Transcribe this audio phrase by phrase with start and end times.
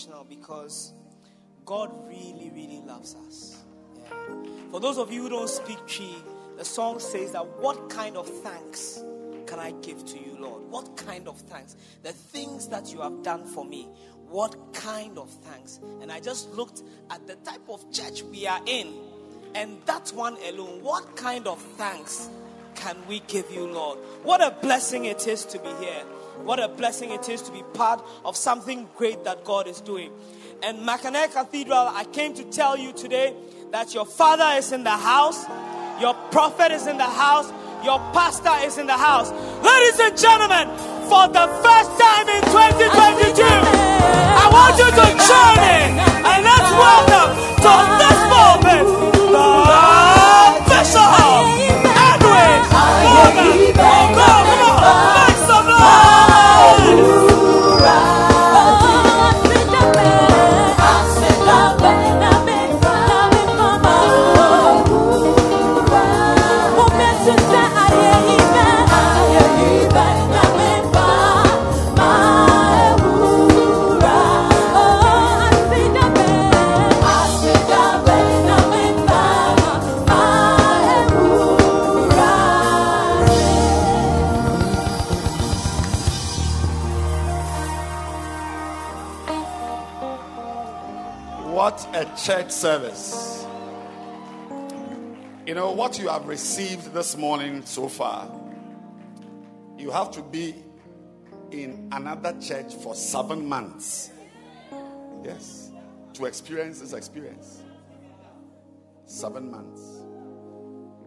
[0.00, 0.92] emotional because
[1.64, 3.62] God really, really loves us.
[3.96, 4.10] Yeah.
[4.70, 6.14] For those of you who don't speak Twi,
[6.56, 9.02] the song says that what kind of thanks
[9.46, 10.62] can I give to you, Lord?
[10.70, 11.76] What kind of thanks?
[12.02, 13.88] The things that you have done for me.
[14.28, 15.80] What kind of thanks?
[16.00, 18.92] And I just looked at the type of church we are in,
[19.54, 20.82] and that one alone.
[20.82, 22.30] What kind of thanks
[22.76, 23.98] can we give you, Lord?
[24.22, 26.04] What a blessing it is to be here.
[26.44, 30.12] What a blessing it is to be part of something great that God is doing.
[30.62, 33.34] And Mackinac Cathedral, I came to tell you today
[33.70, 35.46] that your father is in the house,
[36.00, 37.50] your prophet is in the house,
[37.84, 39.30] your pastor is in the house.
[39.62, 40.68] Ladies and gentlemen,
[41.08, 45.90] for the first time in 2022, I want you to join in
[46.24, 47.30] and let's welcome
[47.64, 49.48] to this moment the
[50.68, 51.10] Bishop
[51.96, 52.60] Edwin
[53.04, 53.99] Morgan.
[92.60, 93.46] Service.
[95.46, 98.30] You know what you have received this morning so far.
[99.78, 100.54] You have to be
[101.50, 104.10] in another church for seven months.
[105.24, 105.70] Yes.
[106.12, 107.62] To experience this experience.
[109.06, 109.80] Seven months.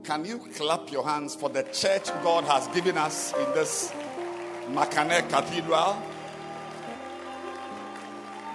[0.03, 3.93] Can you clap your hands for the church God has given us in this
[4.71, 6.01] Makane Cathedral?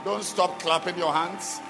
[0.05, 1.61] Don't stop clapping your hands.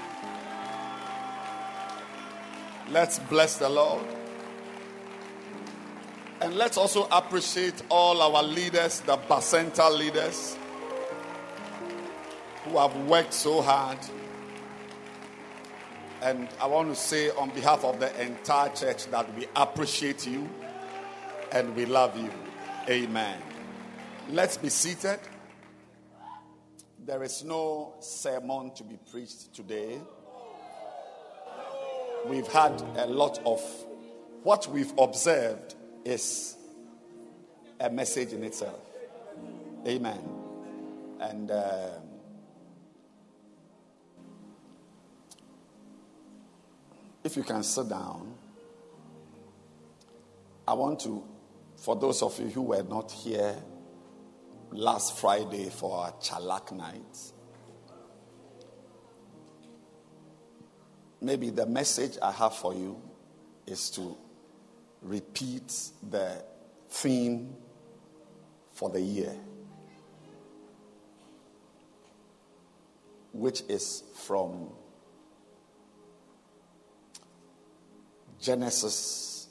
[2.90, 4.07] Let's bless the Lord.
[6.40, 10.57] And let's also appreciate all our leaders, the Bacenta leaders,
[12.64, 13.98] who have worked so hard.
[16.22, 20.48] And I want to say, on behalf of the entire church, that we appreciate you
[21.53, 22.31] and we love you.
[22.88, 23.38] Amen.
[24.31, 25.20] Let's be seated.
[27.05, 30.01] There is no sermon to be preached today
[32.29, 33.61] we've had a lot of
[34.43, 36.57] what we've observed is
[37.81, 38.81] a message in itself.
[39.87, 40.21] Amen.
[41.21, 41.91] And um,
[47.25, 48.35] if you can sit down,
[50.67, 51.25] I want to,
[51.77, 53.57] for those of you who were not here
[54.71, 57.33] last Friday for our Chalak night,
[61.20, 63.00] maybe the message I have for you
[63.66, 64.16] is to
[65.02, 65.72] repeat
[66.09, 66.42] the
[66.88, 67.54] theme
[68.72, 69.35] for the year,
[73.33, 74.70] which is from
[78.40, 79.48] Genesis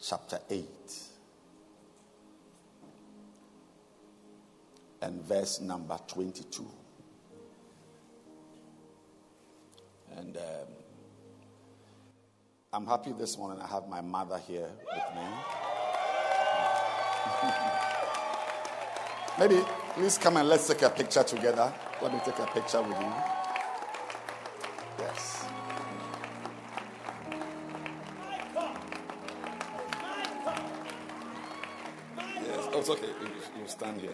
[0.00, 0.66] chapter 8
[5.02, 6.66] and verse number 22.
[10.16, 10.42] And um,
[12.72, 15.22] I'm happy this morning I have my mother here with me.
[19.38, 19.62] Maybe
[19.94, 21.72] please come and let's take a picture together.
[22.00, 23.12] Let me take a picture with you.
[24.98, 25.44] Yes.
[32.16, 32.68] Yes.
[32.72, 33.06] Oh, it's okay.
[33.06, 34.10] You, you stand here.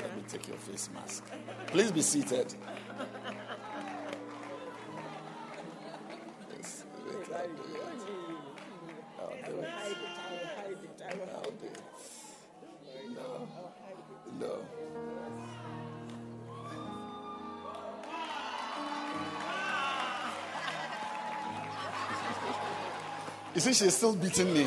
[0.00, 1.24] Let me take your face mask.
[1.68, 2.54] Please be seated.
[23.74, 24.64] think she's still beating me.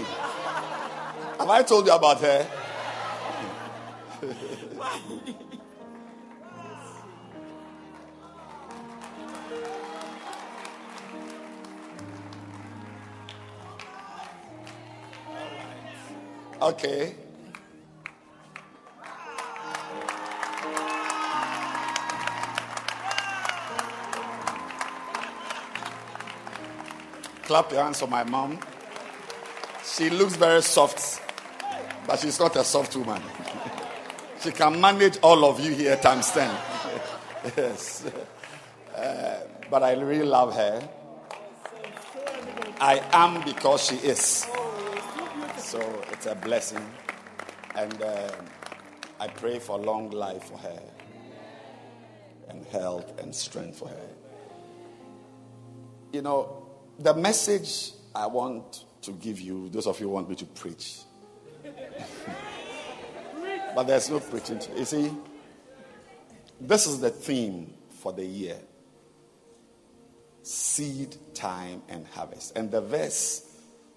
[1.38, 2.48] Have I told you about her?
[16.62, 17.16] okay.
[27.44, 28.60] Clap your hands for my mom.
[29.98, 31.22] She looks very soft,
[32.06, 33.22] but she's not a soft woman.
[34.42, 36.54] she can manage all of you here times 10.
[37.58, 38.06] yes.
[38.94, 40.90] Uh, but I really love her.
[42.82, 44.46] I am because she is.
[45.60, 45.80] So
[46.12, 46.86] it's a blessing.
[47.74, 48.32] And uh,
[49.20, 50.82] I pray for long life for her,
[52.50, 54.10] and health and strength for her.
[56.12, 56.68] You know,
[57.00, 61.00] the message I want to give you, those of you who want me to preach,
[63.76, 64.60] but there's no preaching.
[64.76, 65.12] You see,
[66.60, 68.58] this is the theme for the year
[70.46, 72.56] seed time and harvest.
[72.56, 73.44] And the verse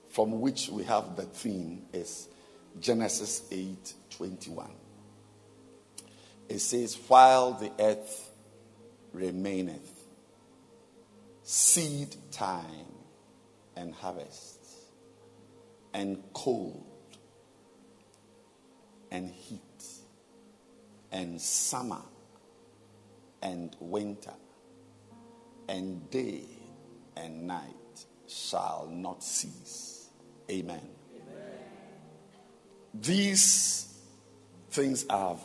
[0.08, 2.28] from which we have the theme is
[2.80, 4.70] Genesis 8 21.
[6.48, 8.30] It says, While the earth
[9.12, 10.06] remaineth,
[11.42, 12.94] seed time
[13.76, 14.57] and harvest,
[15.94, 16.84] and cold
[19.10, 19.60] and heat,
[21.10, 22.02] and summer
[23.42, 24.34] and winter,
[25.68, 26.42] and day
[27.16, 30.08] and night shall not cease.
[30.50, 30.80] Amen.
[31.14, 31.58] Amen.
[32.94, 33.98] These
[34.70, 35.40] things I've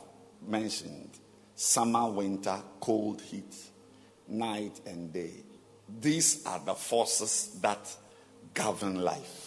[0.45, 1.11] mentioned
[1.55, 3.55] summer, winter, cold, heat,
[4.27, 5.43] night, and day
[6.01, 7.95] these are the forces that
[8.53, 9.42] govern life.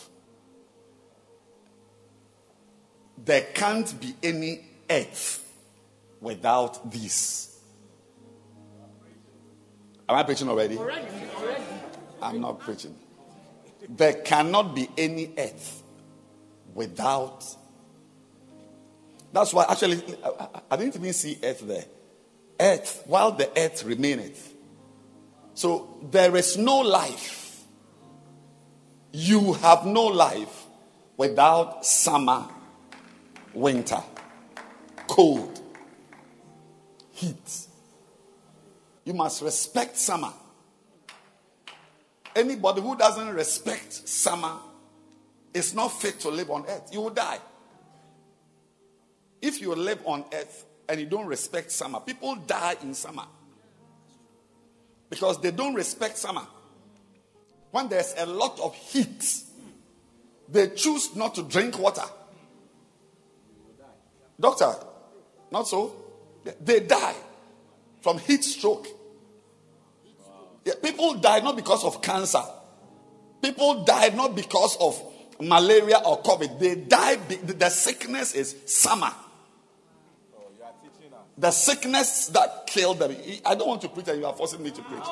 [3.25, 5.43] There can't be any earth
[6.21, 7.59] without this.
[10.09, 10.79] Am I preaching already?
[12.23, 12.95] I'm not preaching.
[13.89, 15.83] There cannot be any earth
[16.75, 17.45] without.
[19.33, 20.03] That's why, actually,
[20.71, 21.85] I didn't even see earth there.
[22.59, 24.55] Earth, while the earth remaineth.
[25.55, 27.65] So there is no life.
[29.13, 30.67] You have no life
[31.17, 32.45] without summer,
[33.57, 34.03] winter,
[35.09, 35.61] cold,
[37.11, 37.67] heat.
[39.05, 40.33] You must respect summer.
[42.35, 44.59] Anybody who doesn't respect summer
[45.55, 46.91] is not fit to live on earth.
[46.93, 47.39] You will die.
[49.41, 53.25] If you live on earth and you don't respect summer, people die in summer
[55.09, 56.47] because they don't respect summer.
[57.71, 59.41] When there's a lot of heat,
[60.49, 62.05] they choose not to drink water.
[64.39, 64.75] Doctor,
[65.51, 65.93] not so?
[66.61, 67.15] They die
[68.03, 68.87] from heat stroke.
[70.65, 72.43] Yeah, people die not because of cancer.
[73.41, 75.01] People die not because of
[75.41, 76.59] malaria or COVID.
[76.59, 79.13] They died, the sickness is summer.
[81.39, 83.15] The sickness that killed them.
[83.45, 85.05] I don't want to preach and you are forcing me to preach.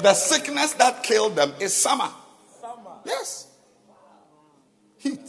[0.00, 2.08] The sickness that killed them is summer.
[2.60, 2.96] summer.
[3.04, 3.48] Yes.
[4.98, 5.20] Heat.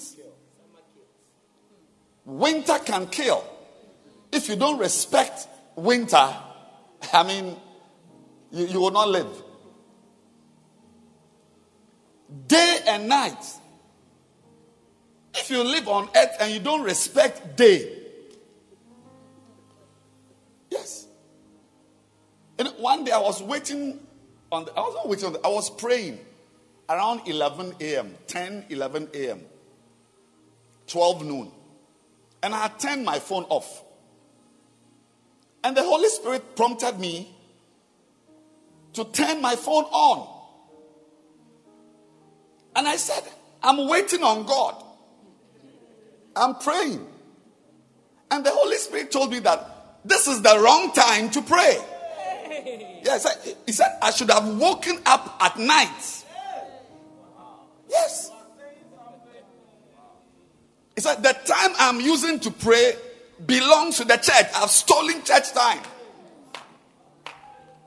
[2.25, 3.43] Winter can kill.
[4.31, 6.35] If you don't respect winter,
[7.13, 7.55] I mean,
[8.51, 9.27] you, you will not live.
[12.47, 13.43] Day and night.
[15.35, 17.91] If you live on earth and you don't respect day,
[20.69, 21.07] yes.
[22.57, 23.99] And one day I was waiting
[24.51, 26.19] on the, I was not waiting on the, I was praying
[26.87, 29.41] around 11 a.m., 10, 11 a.m.,
[30.87, 31.51] 12 noon.
[32.43, 33.83] And I turned my phone off.
[35.63, 37.33] And the Holy Spirit prompted me
[38.93, 40.27] to turn my phone on.
[42.75, 43.23] And I said,
[43.63, 44.83] I'm waiting on God.
[46.35, 47.07] I'm praying.
[48.29, 51.77] And the Holy Spirit told me that this is the wrong time to pray.
[53.03, 56.23] Yes, he said I should have woken up at night.
[57.89, 58.32] Yes.
[60.95, 62.93] He said the time I'm using to pray
[63.45, 64.45] belongs to the church.
[64.55, 65.79] I've stolen church time.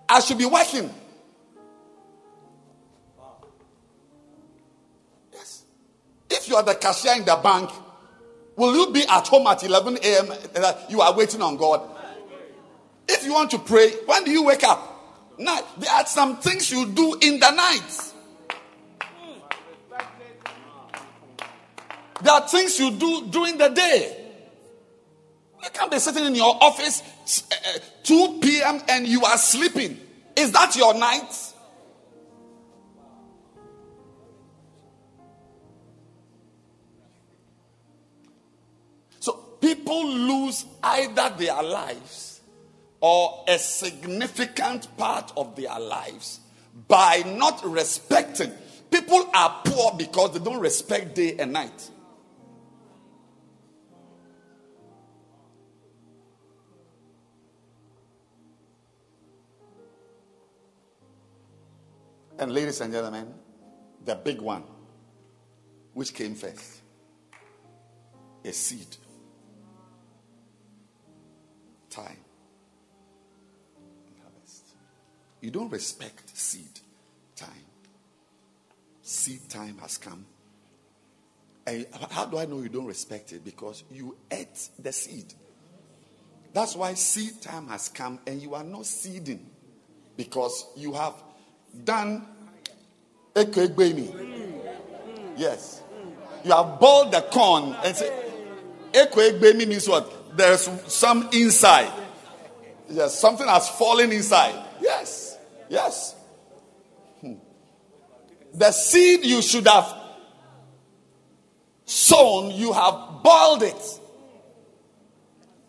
[0.08, 0.90] I should be working.
[5.32, 5.64] Yes.
[6.30, 7.70] If you are the cashier in the bank,
[8.56, 10.32] will you be at home at 11 a.m.
[10.88, 11.88] you are waiting on God?
[13.08, 14.92] If you want to pray, when do you wake up?
[15.38, 15.64] Night.
[15.78, 18.12] There are some things you do in the night.
[22.22, 24.24] There are things you do during the day.
[25.62, 27.02] You can't be sitting in your office
[27.50, 28.80] uh, 2 p.m.
[28.88, 29.98] and you are sleeping.
[30.36, 31.32] Is that your night?
[39.18, 42.40] So people lose either their lives
[43.00, 46.40] or a significant part of their lives
[46.86, 48.52] by not respecting.
[48.90, 51.90] People are poor because they don't respect day and night.
[62.38, 63.32] And ladies and gentlemen,
[64.04, 64.62] the big one,
[65.94, 66.82] which came first,
[68.44, 68.96] a seed.
[71.88, 72.18] Time.
[74.22, 74.64] Harvest.
[75.40, 76.80] You don't respect seed
[77.34, 77.48] time.
[79.00, 80.26] Seed time has come.
[81.66, 83.44] And how do I know you don't respect it?
[83.44, 85.32] Because you ate the seed.
[86.52, 89.50] That's why seed time has come and you are not seeding.
[90.16, 91.14] Because you have
[91.84, 92.22] done
[93.34, 94.12] ekwegbe
[95.36, 95.82] Yes.
[96.44, 98.10] You have boiled the corn and say
[98.92, 100.36] ekwegbe means what?
[100.36, 101.92] There's some inside.
[102.88, 104.54] Yes, something has fallen inside.
[104.80, 105.36] Yes.
[105.68, 106.14] Yes.
[107.20, 107.34] Hmm.
[108.54, 109.92] The seed you should have
[111.84, 114.00] sown, you have boiled it.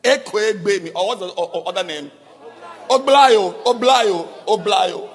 [0.03, 2.11] Ekwegbe or what's the o- o- other name?
[2.89, 5.06] Oblayo, oblayo, oblayo.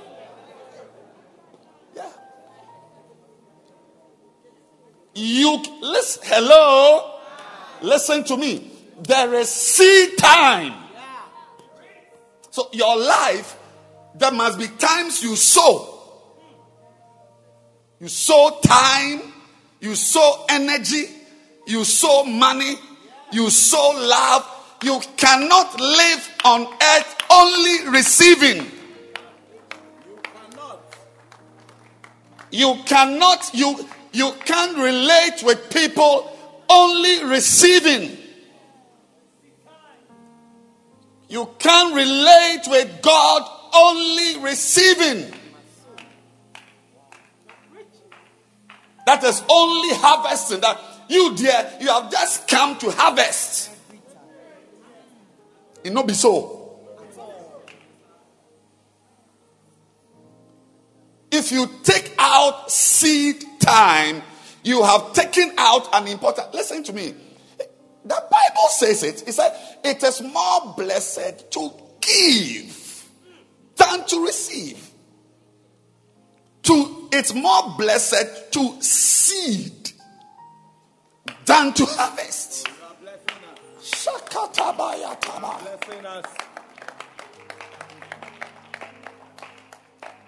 [5.14, 7.18] You listen, hello.
[7.82, 8.70] Listen to me.
[9.02, 10.74] There is seed time.
[12.50, 13.56] So your life,
[14.14, 15.88] there must be times you sow.
[18.00, 19.32] You sow time,
[19.80, 21.04] you sow energy,
[21.66, 22.74] you sow money,
[23.32, 24.48] you sow love.
[24.82, 28.66] You cannot live on earth only receiving.
[30.10, 30.80] You cannot,
[32.50, 33.88] you, cannot you
[34.44, 36.36] can't relate with people
[36.68, 38.18] only receiving.
[41.28, 45.32] You can't relate with God only receiving.
[49.06, 50.60] That is only harvesting.
[50.60, 53.70] That you, dear, you have just come to harvest.
[55.82, 56.58] It not be so.
[61.30, 64.22] If you take out seed time,
[64.64, 66.52] you have taken out an important.
[66.54, 67.14] Listen to me.
[68.04, 69.26] The Bible says it.
[69.26, 69.52] It said
[69.84, 73.08] it is more blessed to give
[73.76, 74.90] than to receive.
[76.64, 79.92] To it's more blessed to seed
[81.44, 82.68] than to harvest.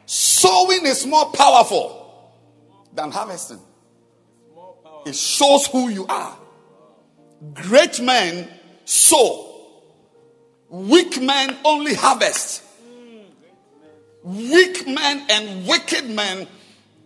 [0.07, 2.04] Sowing is more powerful
[2.95, 3.61] than harvesting.
[5.05, 6.37] It shows who you are.
[7.53, 8.49] Great men
[8.85, 9.55] sow,
[10.69, 12.63] weak men only harvest.
[14.23, 16.47] Weak men and wicked men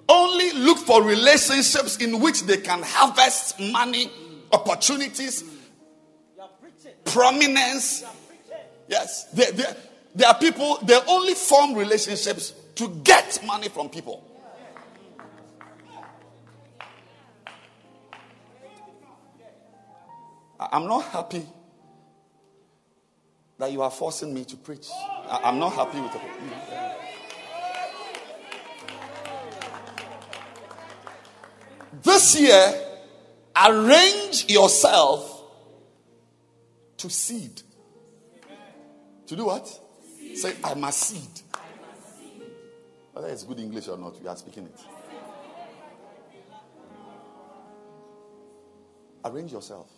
[0.09, 4.11] only look for relationships in which they can harvest money,
[4.53, 5.43] opportunities,
[7.05, 8.05] prominence.
[8.87, 9.77] Yes, there, there,
[10.15, 14.28] there are people, they only form relationships to get money from people.
[20.59, 21.47] I'm not happy
[23.59, 24.89] that you are forcing me to preach.
[24.91, 26.23] I- I'm not happy with it.
[32.03, 33.01] This year,
[33.57, 35.43] arrange yourself
[36.97, 37.63] to seed.
[39.27, 39.69] To do what?
[40.35, 41.43] Say, I must seed.
[43.13, 44.81] Whether it's good English or not, we are speaking it.
[49.25, 49.89] Arrange yourself.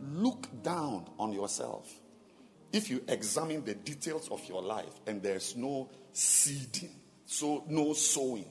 [0.00, 1.92] Look down on yourself.
[2.72, 6.94] If you examine the details of your life and there's no seeding,
[7.24, 8.50] so no sowing,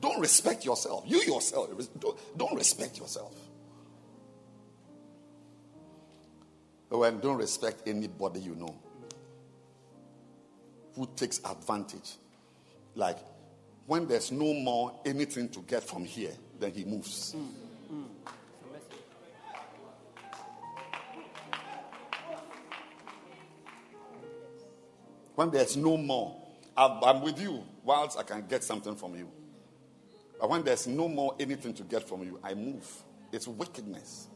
[0.00, 1.04] don't respect yourself.
[1.06, 1.70] You yourself,
[2.36, 3.34] don't, respect yourself.
[6.90, 8.74] Oh, when don't respect anybody you know
[10.94, 12.16] who takes advantage.
[12.94, 13.18] Like
[13.86, 17.34] when there's no more anything to get from here, then he moves.
[17.34, 17.67] Mm.
[25.38, 26.34] When there's no more,
[26.76, 29.30] I'm with you whilst I can get something from you.
[30.40, 32.84] But when there's no more anything to get from you, I move.
[33.30, 34.26] It's wickedness.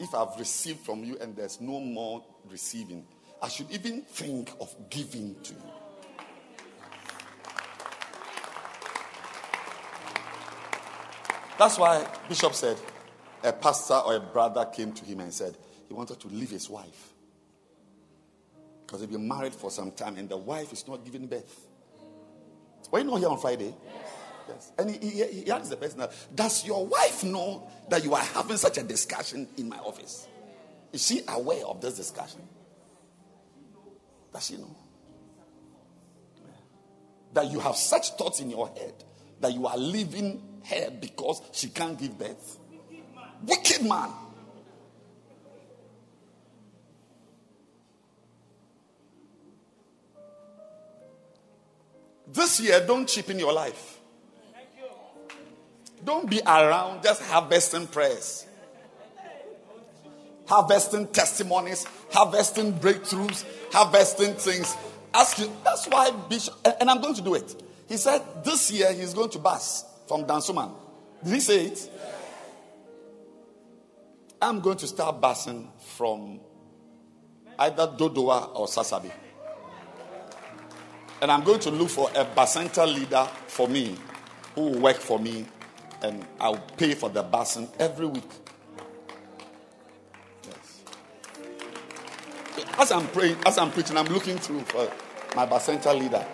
[0.00, 3.06] If I've received from you and there's no more receiving,
[3.40, 5.62] I should even think of giving to you.
[11.56, 12.76] That's why Bishop said
[13.44, 15.56] a pastor or a brother came to him and said
[15.86, 17.14] he wanted to leave his wife.
[18.90, 21.68] Because you've been married for some time and the wife is not giving birth.
[22.90, 23.72] Were you not here on Friday?
[24.48, 24.72] Yes.
[24.76, 26.02] And he, he, he asked the person,
[26.34, 30.26] Does your wife know that you are having such a discussion in my office?
[30.92, 32.40] Is she aware of this discussion?
[34.32, 34.76] Does she know?
[37.32, 39.04] That you have such thoughts in your head
[39.38, 42.58] that you are leaving her because she can't give birth?
[43.44, 44.10] Wicked man.
[52.32, 53.98] This year, don't cheapen your life.
[56.04, 58.46] Don't be around just harvesting prayers,
[60.46, 64.76] harvesting testimonies, harvesting breakthroughs, harvesting things.
[65.12, 65.50] Ask you.
[65.64, 67.62] That's why Bishop, and I'm going to do it.
[67.88, 70.72] He said this year he's going to bus from Dansoman.
[71.22, 71.90] Did he say it?
[74.40, 76.40] I'm going to start busing from
[77.58, 79.10] either Dodowa or Sasabi.
[81.22, 83.96] And I'm going to look for a Bacenta leader for me
[84.54, 85.46] who will work for me
[86.02, 88.30] and I'll pay for the busing every week.
[90.44, 90.82] Yes.
[92.78, 94.90] As I'm praying, as I'm preaching, I'm looking through for
[95.36, 96.24] my Bacenta leader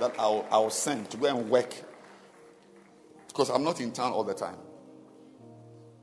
[0.00, 1.72] that I'll, I'll send to go and work
[3.28, 4.56] because I'm not in town all the time.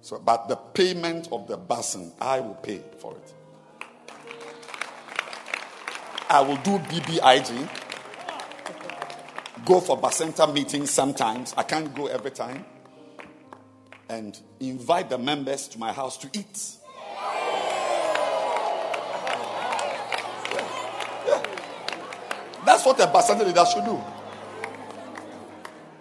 [0.01, 3.34] So, but the payment of the busing, I will pay for it.
[6.32, 7.67] I will do BBIG.
[9.65, 11.55] Go for Bacenta meetings sometimes.
[11.57, 12.65] I can't go every time.
[14.07, 16.75] And invite the members to my house to eat.
[22.63, 23.99] That's what a Bacenta leader should do.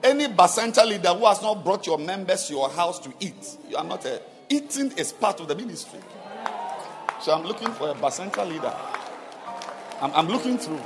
[0.03, 3.76] Any Bacenta leader who has not brought your members to your house to eat, you
[3.79, 4.20] are not a.
[4.51, 6.01] Eating is part of the ministry.
[7.22, 8.74] So I'm looking for a Bacenta leader.
[10.01, 10.81] I'm, I'm looking through.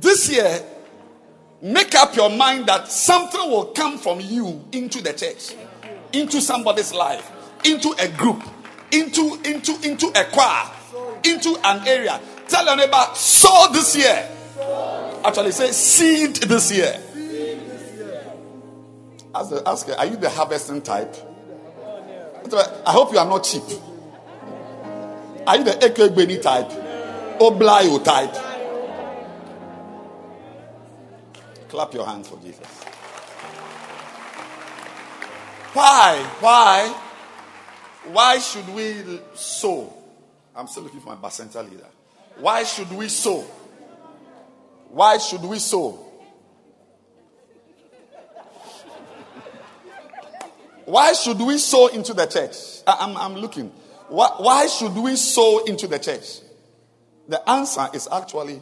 [0.00, 0.62] This year,
[1.62, 5.54] make up your mind that something will come from you into the church,
[6.12, 7.30] into somebody's life,
[7.64, 8.42] into a group,
[8.92, 10.70] into into into a choir,
[11.24, 12.20] into an area.
[12.48, 14.28] Tell your neighbor, sow this year.
[15.24, 17.00] Actually, say seed this year.
[19.34, 21.14] Ask, ask her, are you the harvesting type?
[22.86, 23.62] I hope you are not cheap.
[25.46, 26.70] Are you the Ekegbeni type?
[27.40, 28.34] Oblayo type?
[31.68, 32.66] Clap your hands for Jesus.
[35.72, 36.22] Why?
[36.38, 36.94] Why?
[38.12, 39.02] Why should we
[39.34, 39.92] sow?
[40.54, 41.88] I'm still looking for my Bacenta leader.
[42.38, 43.44] Why should we sow?
[44.90, 46.03] Why should we sow?
[50.86, 52.56] Why should we sow into the church?
[52.86, 53.70] I, am I'm, I'm looking.
[54.08, 56.40] Why, why should we sow into the church?
[57.28, 58.60] The answer is actually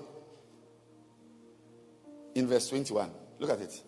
[2.34, 3.10] in verse 21.
[3.38, 3.82] Look at it.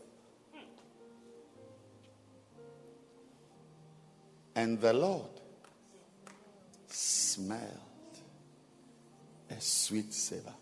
[4.56, 5.30] And the Lord
[6.88, 7.60] smelled
[9.50, 10.54] a sweet savor.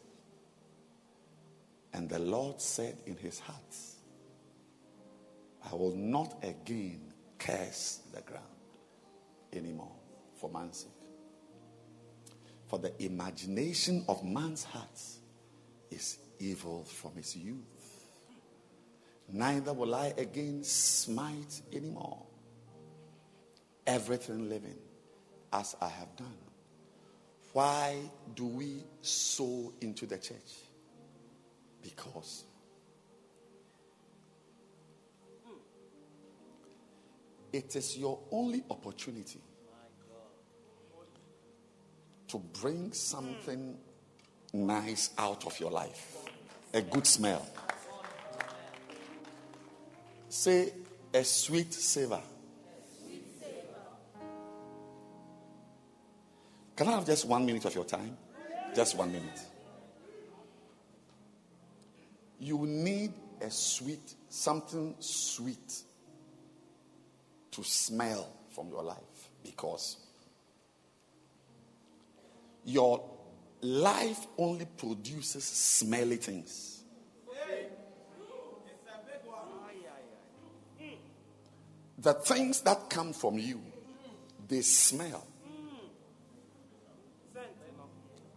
[1.94, 3.58] And the Lord said in his heart,
[5.70, 7.11] I will not again
[7.44, 8.44] curse the ground
[9.52, 9.92] anymore
[10.34, 10.92] for man's sake.
[12.66, 15.00] For the imagination of man's heart
[15.90, 17.58] is evil from his youth.
[19.30, 22.22] Neither will I again smite anymore
[23.86, 24.78] everything living
[25.52, 26.38] as I have done.
[27.52, 27.98] Why
[28.34, 30.54] do we sow into the church?
[31.82, 32.44] Because
[37.52, 39.40] It is your only opportunity
[42.28, 43.76] to bring something
[44.54, 46.16] nice out of your life.
[46.72, 47.46] A good smell.
[50.30, 50.72] Say
[51.12, 52.22] a sweet savor.
[56.74, 58.16] Can I have just one minute of your time?
[58.74, 59.40] Just one minute.
[62.40, 65.82] You need a sweet, something sweet
[67.52, 69.98] to smell from your life because
[72.64, 73.02] your
[73.60, 76.82] life only produces smelly things.
[81.98, 83.60] The things that come from you,
[84.48, 85.24] they smell.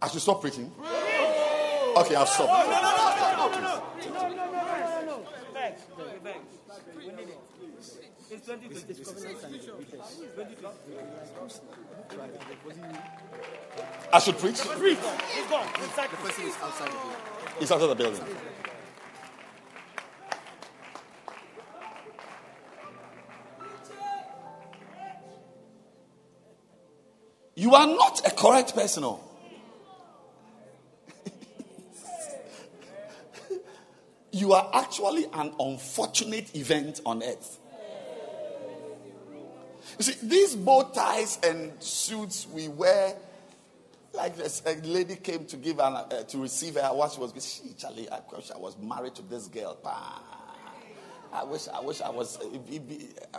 [0.00, 0.70] I should stop preaching.
[1.96, 2.95] Okay, I'll stop.
[8.48, 8.52] I
[14.20, 14.60] should preach.
[14.60, 14.98] Preach.
[15.34, 15.66] He's gone.
[15.82, 17.16] Inside the person is outside the building.
[17.58, 18.22] He's outside the building.
[27.56, 29.02] You are not a correct person.
[29.04, 29.20] Oh.
[34.30, 37.58] you are actually an unfortunate event on earth.
[39.98, 43.14] You see, these bow ties and suits we wear,
[44.12, 47.32] like this, a lady came to give an, uh, to receive her what she was.
[47.38, 49.78] She, Charlie, I wish I was married to this girl.
[51.32, 52.38] I wish, I wish I was.
[52.38, 53.38] Uh, be- be- uh,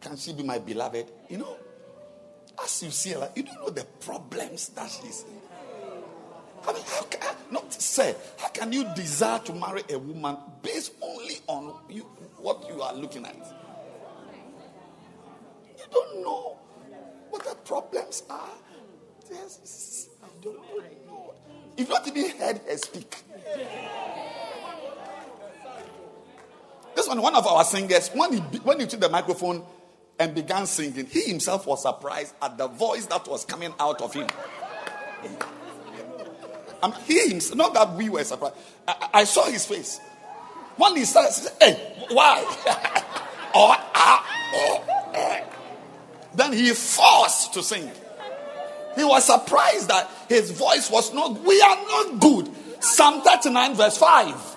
[0.00, 1.10] can she be my beloved?
[1.28, 1.56] You know,
[2.62, 5.36] as you see her, you don't know the problems that she's in.
[6.66, 10.92] I mean, how can, not say, how can you desire to marry a woman based
[11.02, 12.02] only on you,
[12.38, 13.61] what you are looking at?
[15.92, 16.58] Don't know
[17.30, 18.48] what the problems are.
[19.30, 21.34] Yes, you don't know.
[21.76, 23.22] You've not even heard her speak.
[26.94, 29.64] This one, one of our singers, when he, when he took the microphone
[30.18, 34.12] and began singing, he himself was surprised at the voice that was coming out of
[34.12, 34.26] him.
[36.82, 38.56] Um, he himself, not that we were surprised.
[38.86, 40.00] I, I saw his face.
[40.76, 42.42] When he started, he said, hey, why?
[43.54, 45.44] or, ah, oh, eh.
[46.34, 47.90] Then he forced to sing.
[48.96, 52.50] He was surprised that his voice was not, we are not good.
[52.82, 54.56] Psalm 39, verse 5.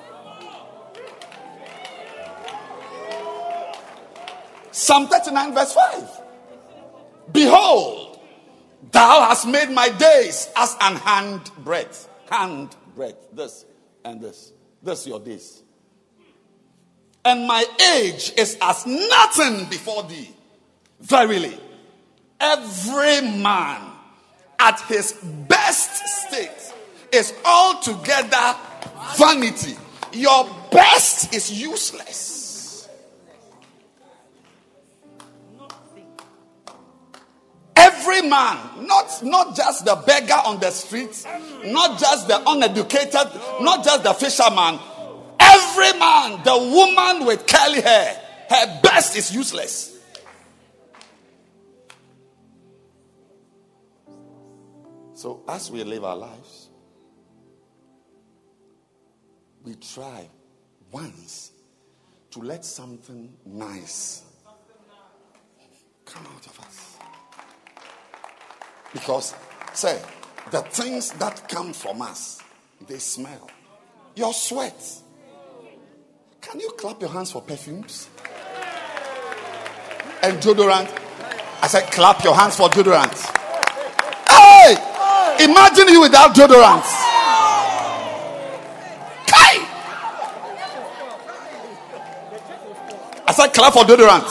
[4.72, 6.22] Psalm 39, verse 5.
[7.32, 8.20] Behold,
[8.92, 12.10] thou hast made my days as an hand breadth.
[12.30, 13.28] Hand breadth.
[13.32, 13.66] This
[14.04, 14.52] and this.
[14.84, 15.64] This your days.
[17.24, 17.66] And my
[17.96, 20.30] age is as nothing before thee.
[21.00, 21.58] Verily,
[22.46, 23.82] every man
[24.60, 25.14] at his
[25.48, 26.74] best state
[27.12, 28.56] is altogether
[29.18, 29.76] vanity.
[30.14, 32.88] Your best is useless.
[37.76, 41.26] Every man, not, not just the beggar on the street,
[41.66, 43.28] not just the uneducated,
[43.62, 44.80] not just the fisherman,
[45.40, 49.95] every man, the woman with curly hair, her best is useless.
[55.26, 56.70] So, as we live our lives,
[59.64, 60.30] we try
[60.92, 61.50] once
[62.30, 64.22] to let something nice
[66.06, 66.98] come out of us.
[68.94, 69.34] Because,
[69.74, 70.00] say,
[70.52, 72.40] the things that come from us,
[72.88, 73.50] they smell.
[74.16, 75.02] Your sweat.
[76.40, 78.10] Can you clap your hands for perfumes?
[80.22, 80.96] And deodorant.
[81.64, 83.42] I said, clap your hands for deodorant.
[85.40, 86.84] Imagine you without deodorant.
[89.28, 89.56] Kai!
[93.28, 94.26] I said, clap for deodorant.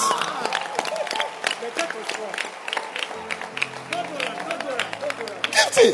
[5.53, 5.91] Gifty.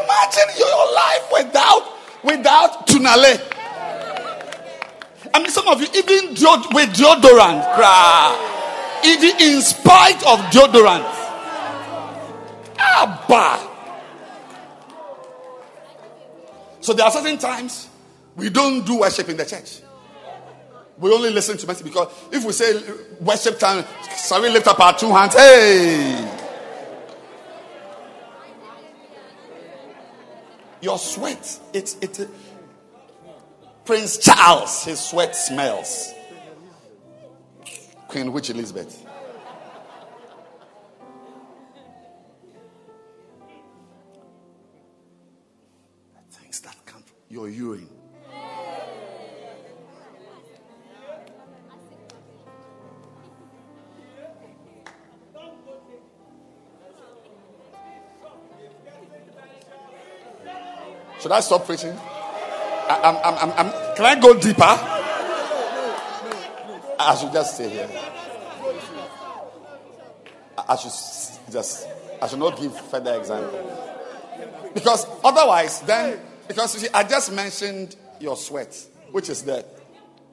[0.00, 1.84] Imagine your life without
[2.22, 3.40] without tunale.
[5.32, 7.62] I mean, some of you even deod- with deodorant,
[9.04, 11.06] even in spite of deodorant.
[12.78, 13.69] Abba.
[16.80, 17.88] So there are certain times
[18.36, 19.80] we don't do worship in the church.
[20.98, 22.82] We only listen to message because if we say
[23.20, 23.84] worship time,
[24.42, 25.34] we lift up our two hands?
[25.34, 26.38] Hey!
[30.82, 32.28] Your sweat, it's it.
[33.84, 36.12] Prince Charles, his sweat smells.
[38.08, 39.06] Queen Witch Elizabeth.
[47.30, 47.88] Your urine.
[61.20, 61.92] Should I stop preaching?
[61.92, 64.62] I, I'm, I'm, I'm, can I go deeper?
[67.02, 67.88] I should just stay here.
[70.58, 70.92] I- I should
[71.52, 71.88] just,
[72.22, 73.76] I should not give further example.
[74.72, 76.20] Because otherwise, then,
[76.50, 78.76] because you see, I just mentioned your sweat,
[79.12, 79.64] which is the,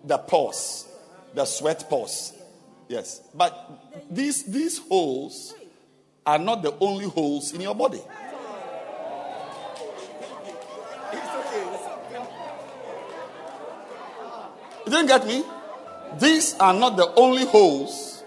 [0.03, 0.87] the pores,
[1.35, 2.33] the sweat pores.
[2.87, 3.21] Yes.
[3.35, 3.53] But
[4.09, 5.53] these, these holes
[6.25, 8.01] are not the only holes in your body.
[14.85, 15.43] You didn't get me?
[16.17, 18.23] these are not the only holes.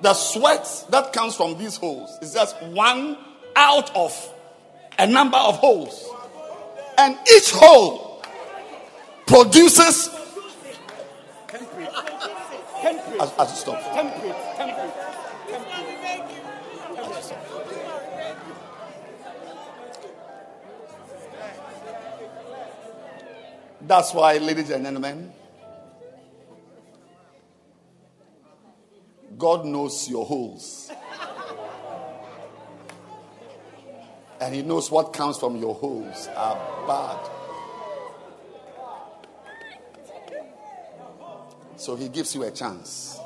[0.00, 3.18] The sweat that comes from these holes is just one
[3.54, 4.34] out of
[4.98, 6.13] a number of holes.
[6.96, 8.22] And each hole
[9.26, 10.10] produces.
[13.18, 13.80] I should stop.
[23.86, 25.32] That's why, ladies and gentlemen,
[29.36, 30.90] God knows your holes.
[34.44, 36.54] And He knows what comes from your holes are
[36.86, 37.30] bad.
[41.76, 43.18] So He gives you a chance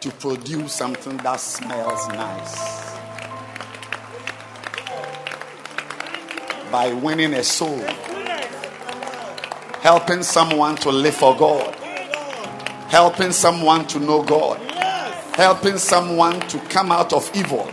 [0.00, 2.96] to produce something that smells nice.
[6.70, 7.84] By winning a soul,
[9.80, 11.76] helping someone to live for God
[12.92, 14.60] helping someone to know God,
[15.34, 17.66] helping someone to come out of evil,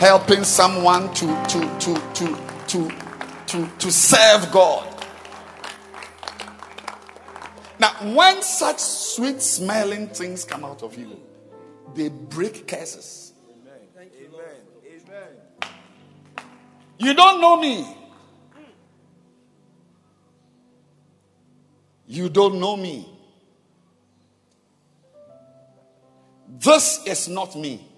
[0.00, 2.34] helping someone to to to to
[2.66, 2.90] to
[3.46, 4.86] to, to serve God.
[7.78, 11.20] Now, when such sweet smelling things come out of you,
[11.94, 13.34] they break curses.
[16.98, 17.96] You don't know me.
[22.06, 23.06] You don't know me.
[26.48, 27.89] This is not me.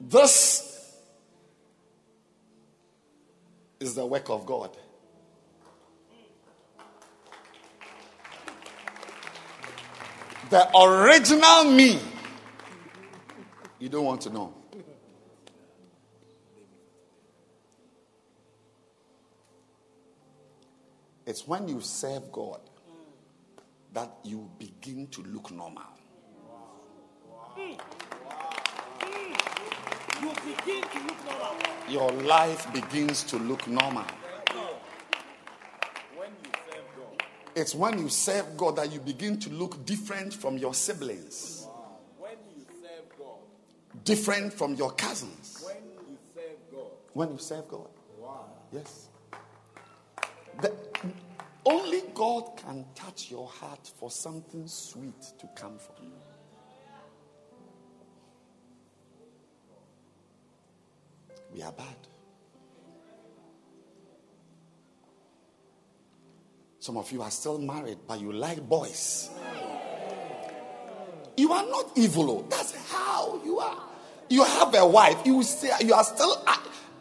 [0.00, 0.96] This
[3.78, 4.76] is the work of God.
[10.48, 12.00] The original me,
[13.78, 14.54] you don't want to know.
[21.26, 22.60] It's when you serve God
[23.92, 25.84] that you begin to look normal.
[30.20, 31.56] You begin to look normal.
[31.88, 34.04] Your life begins to look normal.
[37.54, 41.66] It's when you serve God that you begin to look different from your siblings,
[42.18, 44.04] When you serve God.
[44.04, 45.60] different from your cousins.
[45.64, 45.76] When
[46.08, 46.90] you serve God.
[47.12, 47.88] When you serve God.
[48.72, 49.08] Yes.
[50.60, 50.72] The,
[51.66, 56.19] only God can touch your heart for something sweet to come from you.
[61.52, 61.86] We are bad.
[66.78, 69.30] Some of you are still married, but you like boys.
[71.36, 72.30] You are not evil.
[72.30, 72.46] oh.
[72.48, 73.76] That's how you are.
[74.28, 75.18] You have a wife.
[75.24, 76.42] You say you are still.
[76.46, 76.56] uh,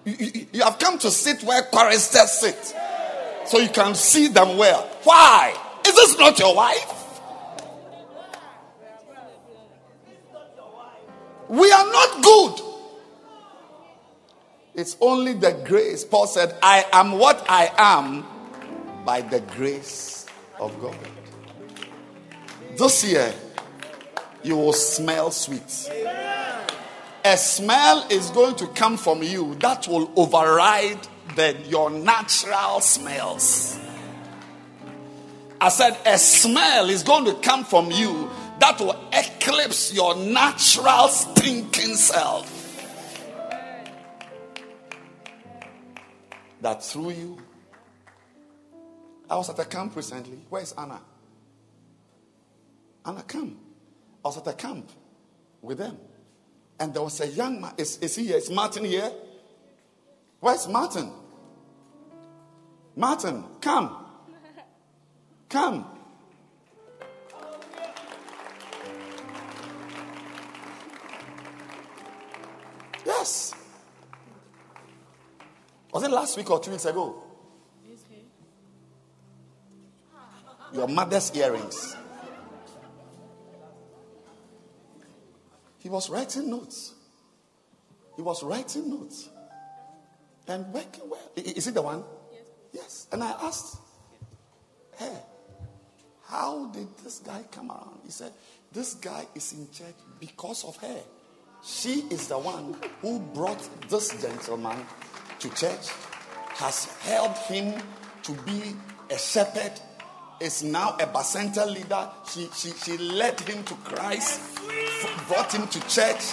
[0.06, 2.76] You, have come to sit where choristers sit,
[3.46, 4.84] so you can see them well.
[5.04, 5.56] Why?
[5.86, 6.96] Is this not your wife?
[11.50, 12.62] We are not good.
[14.80, 16.06] It's only the grace.
[16.06, 18.26] Paul said, I am what I am
[19.04, 20.26] by the grace
[20.58, 20.96] of God.
[22.78, 23.34] This year,
[24.42, 25.92] you will smell sweet.
[27.26, 31.06] A smell is going to come from you that will override
[31.36, 33.78] the, your natural smells.
[35.60, 38.30] I said, a smell is going to come from you
[38.62, 42.59] that will eclipse your natural stinking self.
[46.62, 47.38] That through you,
[49.30, 50.40] I was at a camp recently.
[50.50, 51.00] Where's Anna?
[53.06, 53.58] Anna, come.
[54.24, 54.90] I was at a camp
[55.62, 55.98] with them.
[56.80, 57.74] And there was a young man.
[57.78, 58.38] Is, is he here?
[58.38, 59.12] Is Martin here?
[60.40, 61.12] Where's Martin?
[62.96, 64.06] Martin, come.
[65.50, 65.86] Come.
[73.06, 73.54] Yes.
[75.92, 77.24] Was it last week or two weeks ago?
[80.72, 81.96] Your mother's earrings.
[85.80, 86.94] He was writing notes.
[88.16, 89.30] He was writing notes.
[90.48, 91.32] And working well.
[91.36, 92.04] Is it the one?
[92.74, 93.08] Yes.
[93.12, 93.78] And I asked,
[94.98, 95.18] hey,
[96.26, 98.00] how did this guy come around?
[98.04, 98.32] He said,
[98.72, 101.00] this guy is in church because of her.
[101.64, 104.78] She is the one who brought this gentleman
[105.40, 105.90] to church,
[106.56, 107.82] has helped him
[108.24, 108.76] to be
[109.10, 109.72] a shepherd,
[110.40, 112.10] is now a bacenta leader.
[112.30, 114.60] She, she, she led him to Christ,
[115.28, 116.32] brought him to church,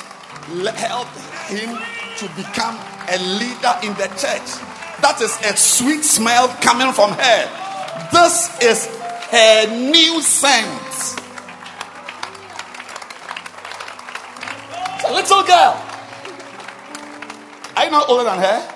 [0.76, 1.18] helped
[1.48, 1.78] him
[2.16, 2.78] to become
[3.08, 4.48] a leader in the church.
[5.02, 7.48] That is a sweet smell coming from her.
[8.12, 8.86] This is
[9.30, 10.66] her new scent.
[14.94, 15.82] It's a little girl.
[17.76, 18.75] Are you not older than her?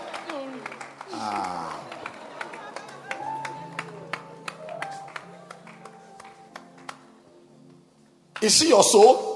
[8.42, 9.30] Is she your soul?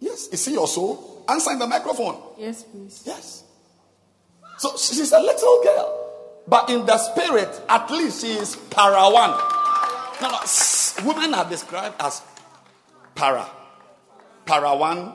[0.00, 0.28] Yes.
[0.28, 1.24] Is she your soul?
[1.28, 2.20] Answer in the microphone.
[2.38, 3.02] Yes, please.
[3.06, 3.44] Yes.
[4.58, 6.00] So she's a little girl.
[6.46, 9.30] But in the spirit, at least she is para one.
[10.20, 10.38] No, no.
[11.04, 12.22] Women are described as
[13.14, 13.48] para.
[14.44, 15.14] Para one.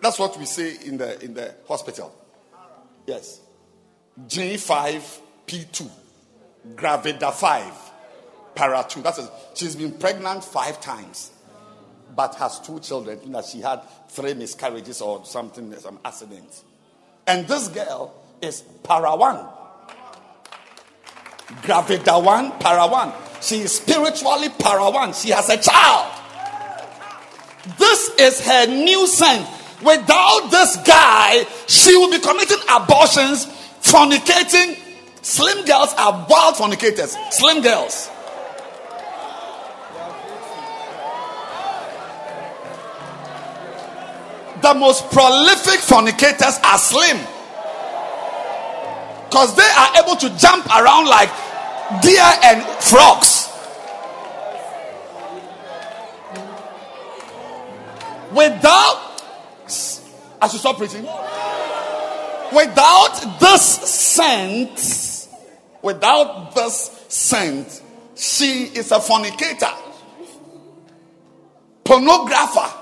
[0.00, 2.14] That's what we say in the in the hospital.
[3.06, 3.40] Yes.
[4.26, 5.90] G5 P2.
[6.74, 7.91] Gravida 5.
[8.54, 9.02] Para 2.
[9.02, 9.30] That's it.
[9.54, 11.30] She's been pregnant five times.
[12.14, 13.20] But has two children.
[13.24, 16.62] You know, she had three miscarriages or something, some accident.
[17.26, 19.46] And this girl is para one.
[21.62, 23.12] Gravida one, para one.
[23.40, 25.12] She is spiritually para one.
[25.14, 26.18] She has a child.
[27.78, 29.46] This is her new scent.
[29.82, 33.46] Without this guy, she will be committing abortions,
[33.80, 34.78] fornicating.
[35.22, 37.16] Slim girls are wild fornicators.
[37.30, 38.10] Slim girls.
[44.62, 47.18] The most prolific fornicators are slim.
[49.24, 51.30] Because they are able to jump around like
[52.00, 53.48] deer and frogs.
[58.30, 59.22] Without,
[60.40, 61.06] I should stop preaching.
[62.54, 65.28] Without this scent,
[65.82, 67.82] without this scent,
[68.14, 69.72] she is a fornicator,
[71.84, 72.81] pornographer.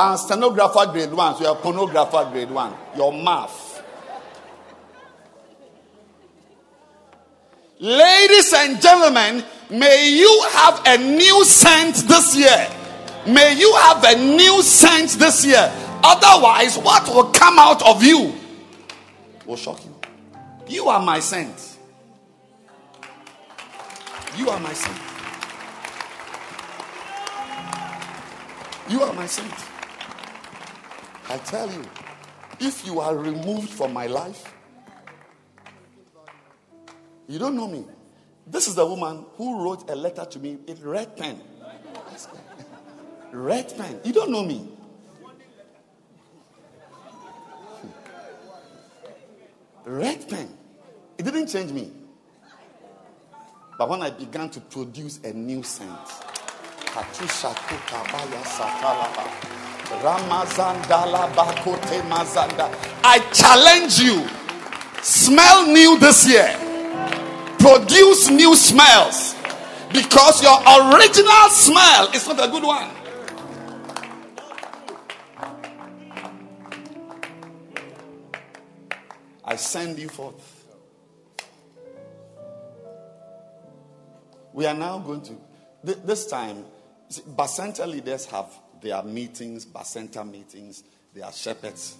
[0.00, 2.72] And stenographer grade one, so you're pornographer grade one.
[2.96, 3.82] Your math.
[7.80, 12.70] Ladies and gentlemen, may you have a new scent this year.
[13.26, 15.68] May you have a new scent this year.
[16.04, 18.32] Otherwise, what will come out of you
[19.46, 19.96] will shock you.
[20.68, 21.76] You are my scent.
[24.36, 24.96] You are my scent.
[28.88, 29.77] You are my scent.
[31.30, 31.82] I tell you,
[32.58, 34.54] if you are removed from my life,
[37.28, 37.84] you don't know me.
[38.46, 41.40] This is the woman who wrote a letter to me in red pen.
[43.30, 44.00] Red pen.
[44.04, 44.68] You don't know me.
[49.84, 50.48] Red pen.
[51.18, 51.92] It didn't change me.
[53.76, 55.90] But when I began to produce a new scent,
[58.48, 59.57] Mazanda.
[63.02, 64.28] I challenge you.
[65.02, 66.54] Smell new this year.
[67.58, 69.34] Produce new smells.
[69.92, 72.90] Because your original smell is not a good one.
[79.44, 80.66] I send you forth.
[84.52, 85.36] We are now going to,
[85.82, 86.64] this time,
[87.08, 91.96] see, Bacenta leaders have their meetings, Bacenta meetings, they are shepherds.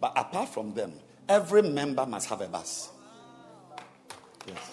[0.00, 0.92] But apart from them,
[1.28, 2.90] every member must have a bus.
[4.46, 4.70] Yes.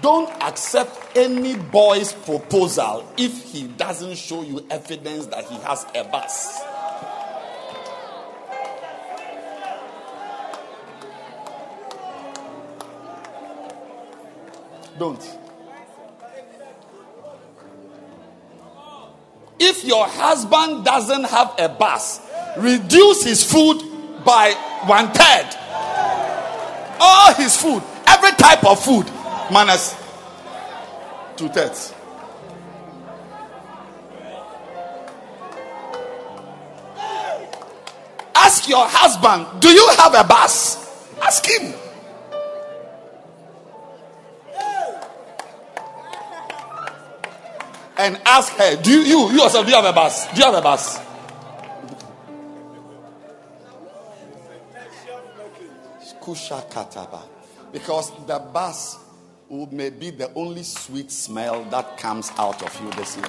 [0.00, 6.04] Don't accept any boy's proposal if he doesn't show you evidence that he has a
[6.04, 6.60] bus.
[14.98, 15.43] Don't.
[19.66, 22.20] If your husband doesn't have a bus,
[22.58, 23.78] reduce his food
[24.22, 24.52] by
[24.84, 25.48] one third.
[27.00, 29.10] All his food, every type of food,
[29.50, 29.94] minus
[31.36, 31.94] two thirds.
[38.34, 41.16] Ask your husband, do you have a bus?
[41.22, 41.72] Ask him.
[48.04, 50.30] And ask her, do you, you, you yourself, do you have a bus?
[50.32, 51.00] Do you have a bus?
[57.72, 58.98] Because the bus
[59.70, 63.26] may be the only sweet smell that comes out of you this year.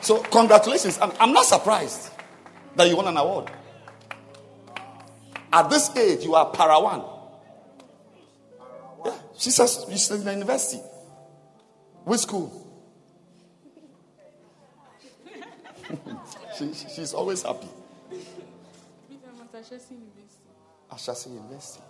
[0.00, 0.98] So, congratulations.
[1.00, 2.10] I'm, I'm not surprised
[2.74, 3.50] that you won an award.
[5.52, 7.11] At this age, you are para one.
[9.42, 10.80] She says she's in the university.
[12.04, 12.64] Which school?
[16.56, 17.66] she, she's always happy.
[20.92, 21.82] Ashesi University.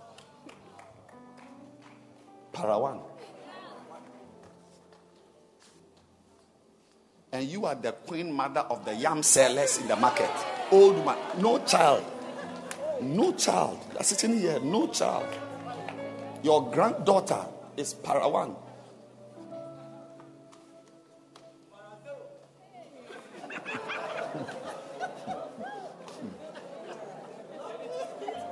[2.55, 3.03] Parawan.
[7.33, 10.31] And you are the queen mother of the yam sellers in the market.
[10.71, 11.19] Old man.
[11.39, 12.03] No child.
[13.03, 13.79] No child.
[13.93, 14.59] That's sitting here.
[14.61, 15.29] No child.
[16.43, 18.57] Your granddaughter is Parawan.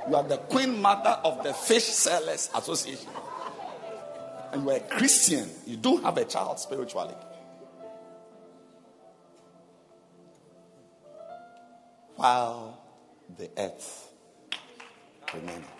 [0.08, 3.08] You are the queen mother of the Fish Sellers Association.
[4.52, 5.48] And you are a Christian.
[5.66, 7.14] You don't have a child spiritually.
[12.16, 12.82] While
[13.38, 14.12] the earth
[15.32, 15.79] remaineth.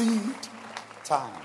[0.00, 0.34] Seed
[1.04, 1.42] time.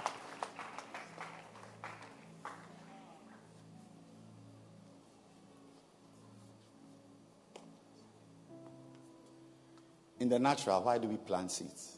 [10.22, 11.98] In the natural, why do we plant seeds?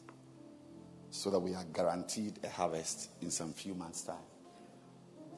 [1.10, 4.16] So that we are guaranteed a harvest in some few months' time.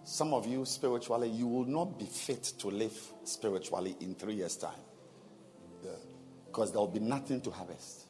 [0.05, 4.57] Some of you, spiritually, you will not be fit to live spiritually in three years'
[4.57, 4.81] time.
[6.47, 8.10] Because there will be nothing to harvest.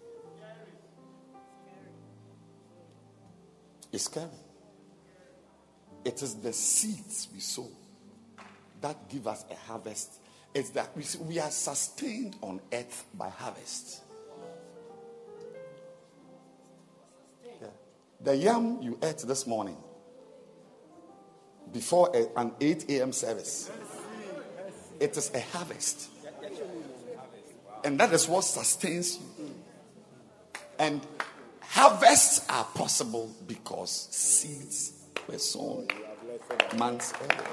[3.92, 4.28] It's scary.
[6.04, 7.68] It is the seeds we sow
[8.80, 10.14] that give us a harvest.
[10.54, 14.00] It's that we, we are sustained on earth by harvest.
[17.44, 17.68] Yeah.
[18.20, 19.76] The yam you ate this morning
[21.72, 23.12] before a- an 8 a.m.
[23.12, 23.70] service,
[24.98, 26.08] it is a harvest.
[27.84, 29.54] And that is what sustains you.
[30.78, 31.06] And
[31.70, 34.92] harvests are possible because seeds
[35.28, 35.86] were sown
[36.76, 37.44] months earlier.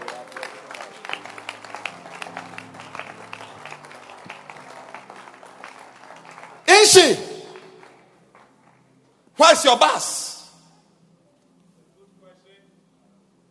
[6.68, 7.18] Inshi,
[9.36, 10.52] where's your bus?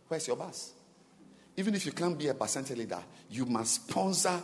[0.07, 0.73] Where's your bus?
[1.55, 4.41] Even if you can't be a Bacenta leader, you must sponsor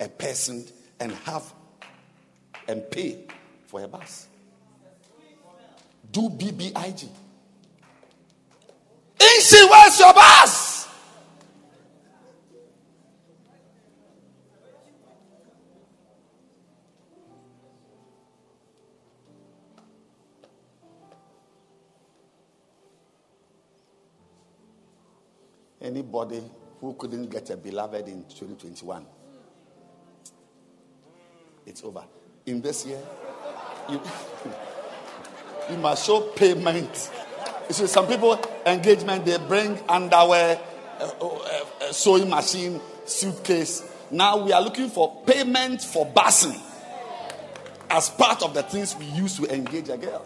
[0.00, 0.66] a person
[0.98, 1.52] and have
[2.66, 3.24] and pay
[3.66, 4.28] for a bus.
[6.10, 7.08] Do BBIG.
[9.18, 10.88] Inshi, where's your bus?
[25.80, 26.42] Anybody
[26.80, 29.06] who couldn't get a beloved in 2021,
[31.66, 32.04] it's over.
[32.46, 33.00] In this year,
[33.88, 34.00] you,
[35.70, 37.10] you must show payment.
[37.68, 40.60] You see, some people engagement they bring underwear,
[41.00, 41.26] uh, uh,
[41.80, 43.82] uh, sewing machine, suitcase.
[44.10, 46.58] Now we are looking for payment for busing
[47.90, 50.24] as part of the things we use to engage a girl.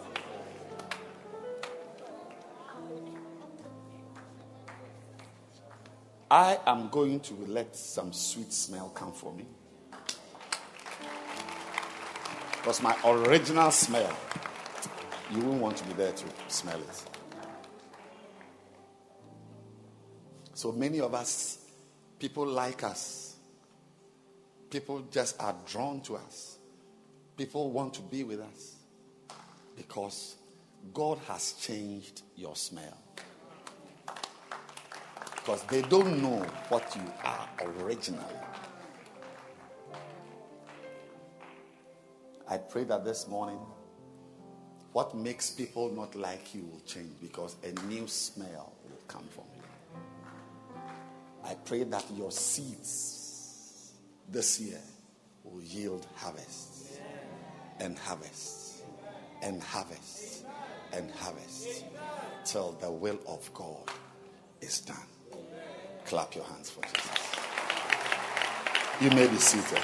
[6.29, 9.45] I am going to let some sweet smell come for me.
[12.57, 14.11] Because my original smell,
[15.33, 17.03] you wouldn't want to be there to smell it.
[20.53, 21.59] So many of us,
[22.19, 23.35] people like us.
[24.69, 26.57] People just are drawn to us.
[27.35, 28.75] People want to be with us
[29.75, 30.35] because
[30.93, 32.97] God has changed your smell.
[35.35, 37.49] Because they don't know what you are
[37.81, 38.23] originally.
[42.47, 43.59] I pray that this morning,
[44.93, 49.43] what makes people not like you will change because a new smell will come from
[49.55, 49.63] you.
[51.43, 53.93] I pray that your seeds
[54.29, 54.79] this year
[55.43, 56.99] will yield harvest
[57.79, 58.83] and harvest
[59.41, 60.45] and harvest
[60.93, 61.85] and harvest
[62.45, 63.89] till the will of God
[64.61, 64.97] is done.
[66.05, 67.35] Clap your hands for Jesus.
[69.01, 69.83] You may be seated.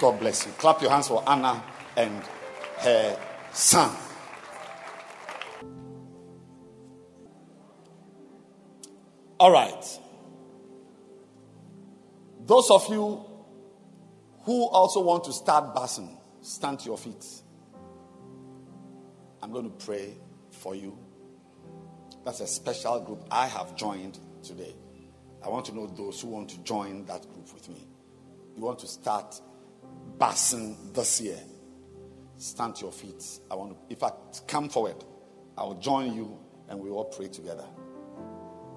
[0.00, 0.52] God bless you.
[0.52, 1.62] Clap your hands for Anna
[1.96, 2.22] and
[2.78, 3.18] her
[3.52, 3.96] son.
[9.38, 9.84] All right.
[12.46, 13.24] Those of you
[14.42, 17.24] who also want to start busing, stand to your feet.
[19.42, 20.14] I'm going to pray
[20.50, 20.98] for you.
[22.24, 24.74] That's a special group I have joined today.
[25.44, 27.86] I want to know those who want to join that group with me.
[28.56, 29.40] You want to start
[30.16, 31.38] busing this year.
[32.44, 33.24] Stand to your feet.
[33.50, 35.02] I want to, in fact, come forward.
[35.56, 36.38] I'll join you
[36.68, 37.64] and we all pray together.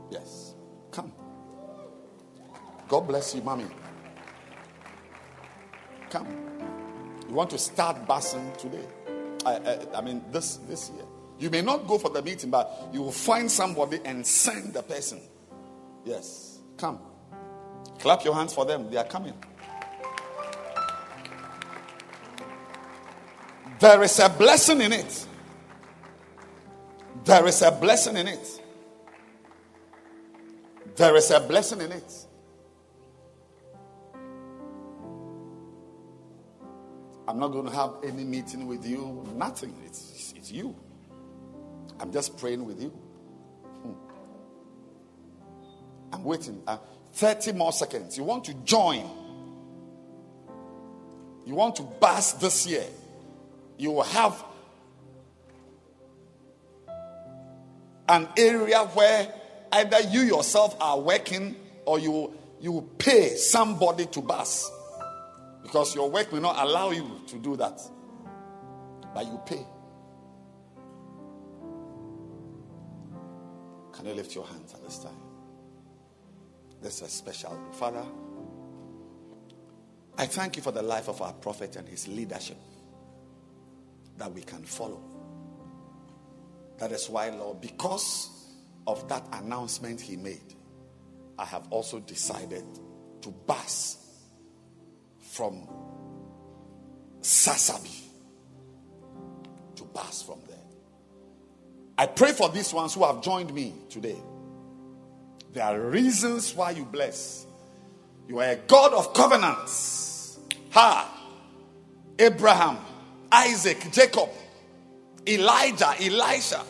[0.10, 0.54] Yes.
[0.90, 1.12] Come.
[2.88, 3.66] God bless you, mommy.
[6.10, 6.28] Come.
[7.28, 8.86] You want to start busing today?
[9.46, 11.04] I, I, I mean, this this year.
[11.38, 14.82] You may not go for the meeting, but you will find somebody and send the
[14.82, 15.20] person.
[16.06, 16.60] Yes.
[16.78, 17.00] Come.
[18.00, 18.90] Clap your hands for them.
[18.90, 19.34] They are coming.
[23.80, 25.28] There is a blessing in it.
[27.26, 28.62] There is a blessing in it.
[30.96, 32.14] There is a blessing in it.
[37.28, 39.76] I'm not going to have any meeting with you, nothing.
[39.86, 40.76] It's, it's you.
[42.00, 42.90] I'm just praying with you.
[42.90, 43.92] Hmm.
[46.14, 46.64] I'm waiting.
[46.66, 46.78] Uh,
[47.14, 48.18] 30 more seconds.
[48.18, 49.10] You want to join.
[51.46, 52.86] You want to pass this year.
[53.78, 54.44] You will have
[58.10, 59.32] an area where
[59.72, 61.56] either you yourself are working
[61.86, 64.72] or you, you pay somebody to bus.
[65.62, 67.82] Because your work will not allow you to do that.
[69.14, 69.66] But you pay.
[73.94, 75.18] Can you lift your hands at this time?
[76.82, 78.06] This is a special Father.
[80.18, 82.58] I thank you for the life of our prophet and his leadership
[84.18, 85.02] that we can follow.
[86.78, 88.30] That is why, Lord, because
[88.86, 90.54] of that announcement he made,
[91.40, 92.66] I have also decided
[93.22, 93.98] to pass
[95.22, 95.68] from
[97.22, 98.08] Sasabi
[99.76, 100.58] to pass from there.
[101.98, 104.18] I pray for these ones who have joined me today.
[105.54, 107.46] There are reasons why you bless.
[108.28, 110.40] You are a God of covenants.
[110.72, 111.14] Ha!
[112.20, 112.78] Abraham,
[113.32, 114.30] Isaac, Jacob,
[115.28, 116.64] Elijah, Elisha,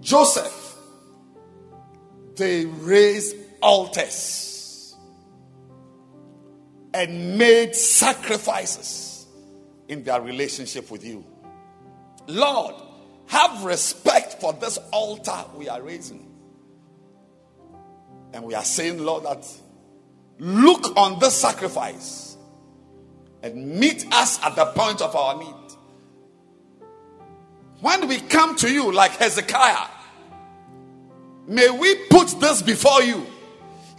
[0.00, 0.76] Joseph.
[2.36, 4.96] They raised altars
[6.94, 9.26] and made sacrifices
[9.88, 11.24] in their relationship with you.
[12.26, 12.74] Lord,
[13.26, 16.28] have respect for this altar we are raising.
[18.32, 19.46] And we are saying, Lord, that
[20.38, 22.31] look on this sacrifice
[23.42, 25.54] and meet us at the point of our need.
[27.80, 29.88] When we come to you like Hezekiah,
[31.48, 33.26] may we put this before you.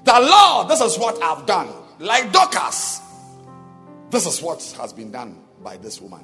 [0.06, 1.70] The Lord, this is what I've done.
[2.00, 3.02] Like Dorcas,
[4.10, 6.24] this is what has been done by this woman.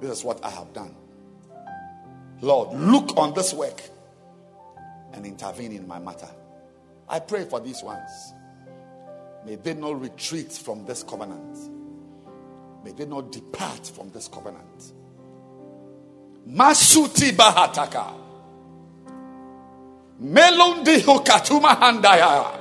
[0.00, 0.94] This is what I have done.
[2.40, 3.80] Lord, look on this work
[5.12, 6.28] and intervene in my matter.
[7.08, 8.34] I pray for these ones.
[9.46, 11.73] May they not retreat from this covenant.
[12.84, 14.92] May they not depart from this covenant.
[16.46, 18.12] Masuti bahataka.
[20.22, 22.60] Melundi hukatuma handaya.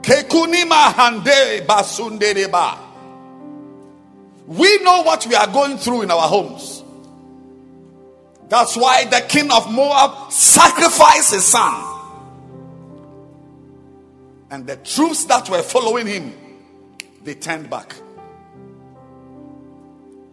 [0.00, 2.78] Kekunima hande basundereba.
[4.48, 6.82] We know what we are going through in our homes.
[8.48, 11.92] That's why the king of Moab sacrificed his son.
[14.50, 16.34] And the troops that were following him,
[17.22, 17.94] they turned back.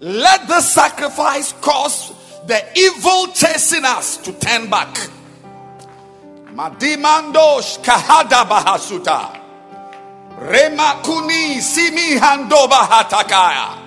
[0.03, 2.11] Let the sacrifice cause
[2.47, 4.97] the evil chasing us to turn back.
[6.55, 9.39] Madimandosh kahada bahasuta.
[10.39, 13.77] Remakuni simi hando bahatakaya.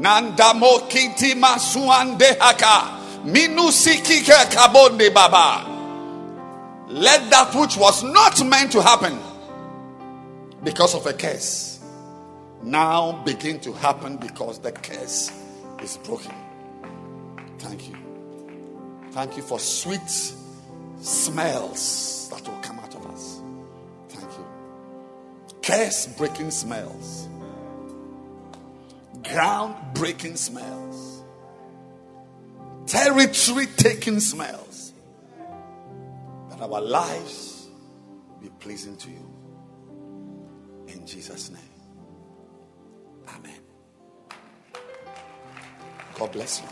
[0.00, 2.98] Nandamo kiti masuande haka.
[3.26, 5.66] Minusiki kabonde baba.
[6.88, 9.18] Let that which was not meant to happen
[10.64, 11.67] because of a curse
[12.62, 15.30] now begin to happen because the curse
[15.82, 16.34] is broken.
[17.58, 17.96] Thank you.
[19.12, 20.00] Thank you for sweet
[21.00, 23.40] smells that will come out of us.
[24.08, 24.46] Thank you.
[25.62, 27.28] Curse breaking smells,
[29.24, 31.22] ground breaking smells,
[32.86, 34.92] territory taking smells.
[36.50, 37.68] That our lives
[38.40, 39.30] be pleasing to you.
[40.88, 41.77] In Jesus' name.
[43.28, 43.60] Amen.
[46.14, 46.68] God bless you.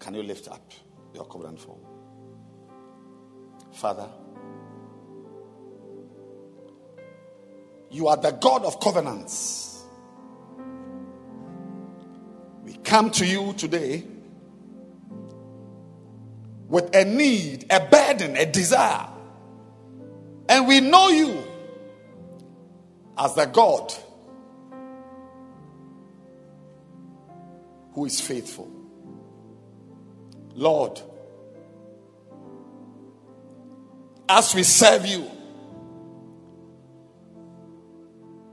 [0.00, 0.72] Can you lift up
[1.14, 1.80] your covenant form?
[3.72, 4.08] Father,
[7.90, 9.84] you are the God of covenants.
[12.64, 14.04] We come to you today
[16.68, 19.08] with a need, a burden, a desire.
[20.48, 21.42] And we know you
[23.18, 23.92] as the God
[27.92, 28.70] who is faithful.
[30.54, 31.00] Lord,
[34.28, 35.30] as we serve you,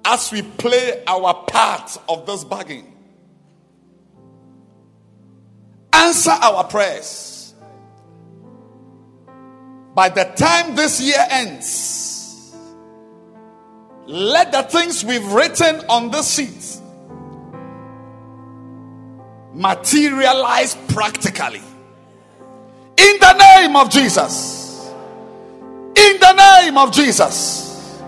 [0.05, 2.91] as we play our part of this bargain,
[5.93, 7.32] answer our prayers.
[9.93, 12.55] By the time this year ends,
[14.05, 16.81] let the things we've written on this sheet
[19.53, 21.61] materialize practically.
[22.97, 24.91] In the name of Jesus.
[25.95, 28.01] In the name of Jesus.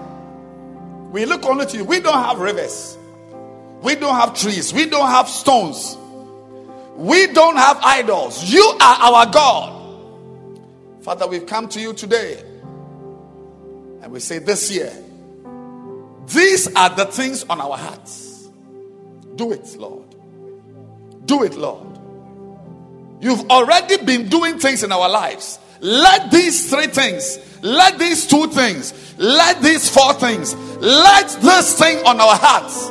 [1.12, 1.86] We look only to you.
[1.86, 2.98] We don't have rivers.
[3.82, 4.74] We don't have trees.
[4.74, 5.98] We don't have stones.
[6.96, 8.52] We don't have idols.
[8.52, 9.75] You are our God.
[11.06, 12.40] Father, we've come to you today.
[14.02, 14.92] And we say this year,
[16.26, 18.50] these are the things on our hearts.
[19.36, 20.16] Do it, Lord.
[21.28, 22.00] Do it, Lord.
[23.22, 25.60] You've already been doing things in our lives.
[25.80, 32.04] Let these three things, let these two things, let these four things, let this thing
[32.04, 32.88] on our hearts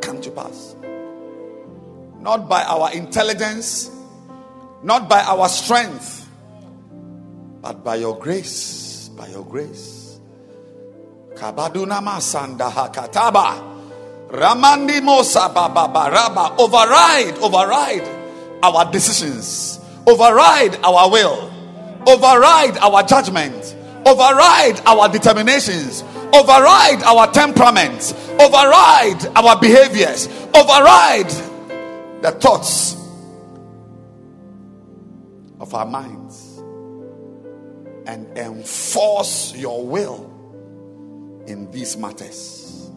[0.00, 0.74] come to pass.
[2.20, 3.90] Not by our intelligence,
[4.82, 6.17] not by our strength,
[7.60, 9.08] but by your grace.
[9.16, 10.20] By your grace.
[11.34, 13.76] Kabaduna masanda hakataba.
[14.30, 16.54] Ramandi Mosa Baba.
[16.58, 18.18] Override, override
[18.62, 21.50] our decisions, override our will,
[22.06, 23.76] override our judgment,
[24.06, 26.02] override our determinations,
[26.34, 31.30] override our temperaments, override our behaviors, override
[32.22, 32.96] the thoughts
[35.60, 36.47] of our minds,
[38.08, 40.24] and enforce your will
[41.46, 42.90] in these matters.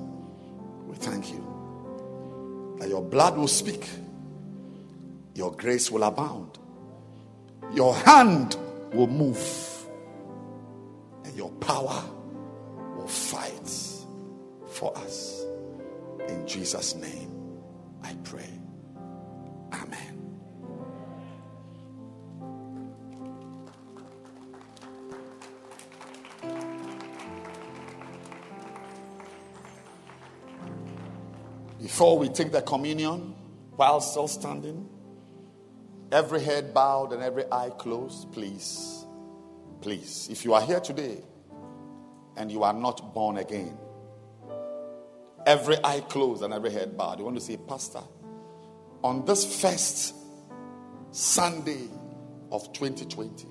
[0.88, 3.88] We thank you that your blood will speak,
[5.36, 6.58] your grace will abound,
[7.74, 8.56] your hand
[8.94, 9.86] will move,
[11.26, 12.04] and your power
[12.96, 13.70] will fight
[14.70, 15.44] for us.
[16.30, 17.30] In Jesus' name,
[18.02, 18.51] I pray.
[31.82, 33.34] Before we take the communion,
[33.76, 34.88] while still standing,
[36.12, 39.04] every head bowed and every eye closed, please,
[39.82, 41.18] please, if you are here today
[42.38, 43.76] and you are not born again,
[45.48, 48.04] every eye closed and every head bowed, you want to say, Pastor,
[49.04, 50.14] on this first
[51.10, 51.88] Sunday
[52.52, 53.48] of 2020,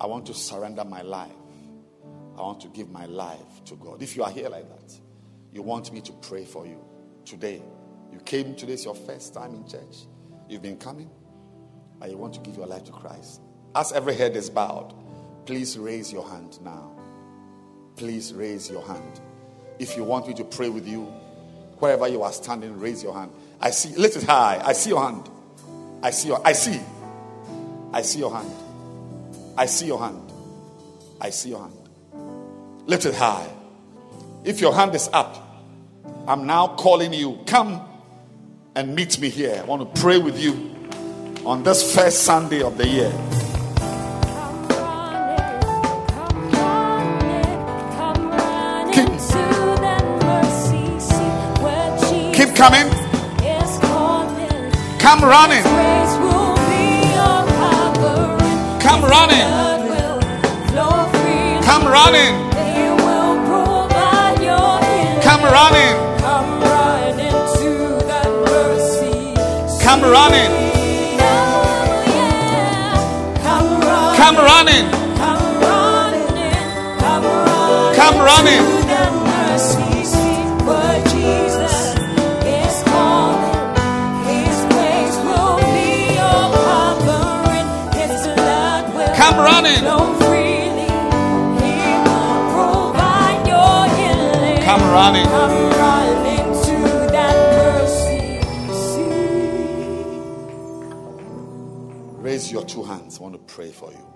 [0.00, 1.30] I want to surrender my life.
[2.36, 4.02] I want to give my life to God.
[4.02, 4.92] If you are here like that,
[5.52, 6.84] you want me to pray for you
[7.24, 7.62] today.
[8.12, 10.06] You came today, it's your first time in church.
[10.48, 11.10] You've been coming,
[12.00, 13.40] and you want to give your life to Christ.
[13.74, 14.92] As every head is bowed,
[15.46, 16.92] please raise your hand now.
[17.96, 19.20] Please raise your hand.
[19.78, 21.04] If you want me to pray with you,
[21.78, 23.32] wherever you are standing, raise your hand.
[23.60, 24.60] I see, lift it high.
[24.64, 25.28] I see your hand.
[26.02, 26.80] I see your, I see.
[27.92, 28.52] I see your hand.
[29.56, 30.32] I see your hand.
[31.20, 31.88] I see your hand.
[32.86, 33.48] Lift it high.
[34.44, 35.41] If your hand is up,
[36.26, 37.40] I'm now calling you.
[37.46, 37.80] Come
[38.74, 39.60] and meet me here.
[39.60, 40.74] I want to pray with you
[41.44, 43.12] on this first Sunday of the year.
[52.34, 52.88] Keep- coming.
[54.98, 55.62] Come running.
[58.80, 59.46] Come running.
[61.62, 62.52] Come running.
[65.22, 66.01] Come running.
[70.02, 70.50] Come running.
[74.16, 74.90] Come running.
[77.94, 78.62] Come running.
[89.14, 89.84] Come running.
[94.64, 95.71] Come running.
[102.52, 103.18] Raise your two hands.
[103.18, 104.06] I want to pray for you.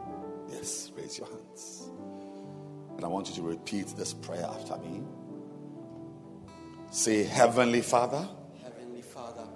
[0.50, 1.88] Yes, raise your hands.
[2.94, 5.00] And I want you to repeat this prayer after me.
[6.90, 8.28] Say, Heavenly Father,
[8.62, 9.46] Heavenly Father,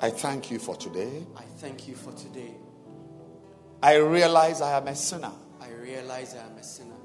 [0.00, 1.24] I thank you for today.
[1.36, 2.56] I thank you for today.
[3.80, 5.32] I realize I am a sinner.
[5.60, 6.96] I realize I am a sinner.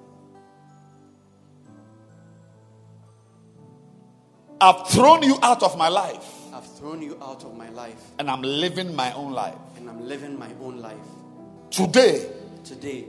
[4.59, 6.25] I've thrown you out of my life.
[6.51, 9.55] I've thrown you out of my life and I'm living my own life.
[9.89, 10.97] And I'm living my own life.
[11.71, 12.29] Today,
[12.63, 13.05] Today,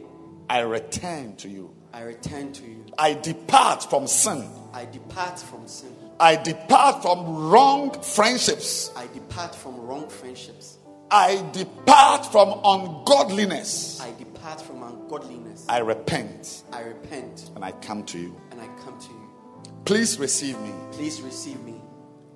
[0.48, 1.74] I return to you.
[1.92, 2.86] I return to you.
[2.96, 4.48] I depart from sin.
[4.72, 5.92] I depart from sin.
[6.20, 8.92] I depart from wrong friendships.
[8.96, 10.78] I depart from wrong friendships.
[11.10, 14.00] I depart from ungodliness.
[14.00, 15.66] I depart from ungodliness.
[15.68, 18.40] I repent I repent and I come to you.
[18.52, 19.72] and I come to you.
[19.84, 20.72] Please receive me.
[20.92, 21.69] Please receive me.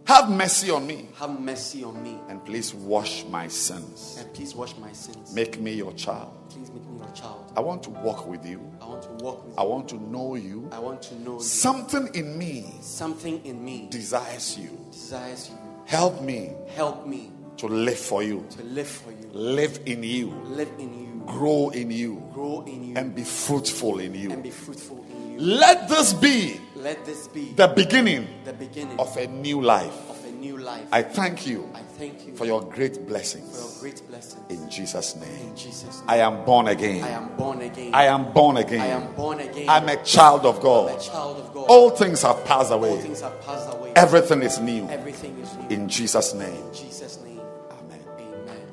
[0.07, 1.09] Have mercy on me.
[1.19, 2.19] Have mercy on me.
[2.29, 4.17] And please wash my sins.
[4.21, 5.35] And please wash my sins.
[5.35, 6.31] Make me your child.
[6.51, 7.53] Please make me your child.
[7.57, 8.61] I want to walk with you.
[8.83, 9.59] I want to walk with you.
[9.59, 9.69] I you.
[9.71, 10.69] want to know you.
[10.73, 11.41] I want to know you.
[11.41, 14.79] Something in me Something in me desires you.
[14.93, 15.59] desires you.
[15.87, 19.29] Help me Help me to live for you, to live for you.
[19.33, 21.23] live in you, Live in you.
[21.27, 22.97] grow in you, Grow in you.
[22.97, 24.33] and be fruitful in you.
[24.33, 25.39] and be fruitful in you.
[25.41, 30.11] Let this be Let this be the beginning the beginning of a new life.
[30.11, 30.87] of a new life.
[30.93, 33.79] I thank you I thank you for your great for your blessings.
[33.81, 34.43] great blessings.
[34.51, 35.49] In Jesus' name.
[35.49, 36.11] In Jesus' name.
[36.11, 37.03] I am born again.
[37.03, 37.95] I am born again.
[37.95, 38.83] I am born again.
[38.83, 39.67] I am born again.
[39.67, 41.01] I'm a child of I'm a God.
[41.01, 41.67] child of God.
[41.71, 43.01] All things have passed All away.
[43.01, 43.95] things have passed away.
[43.97, 44.87] Everything is new.
[44.91, 45.69] Everything is new.
[45.75, 46.53] In Jesus' name.
[46.55, 47.41] In Jesus' name.
[47.71, 48.05] Amen.
[48.19, 48.67] Amen.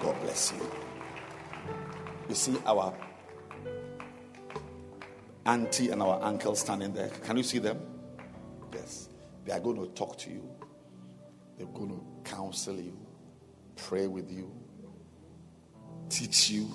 [0.00, 0.66] God bless you.
[2.30, 2.94] You see our
[5.46, 7.08] auntie and our uncle standing there.
[7.08, 7.80] Can you see them?
[8.72, 9.08] Yes.
[9.44, 10.48] They are going to talk to you.
[11.58, 12.98] They're going to counsel you,
[13.76, 14.52] pray with you,
[16.08, 16.68] teach you,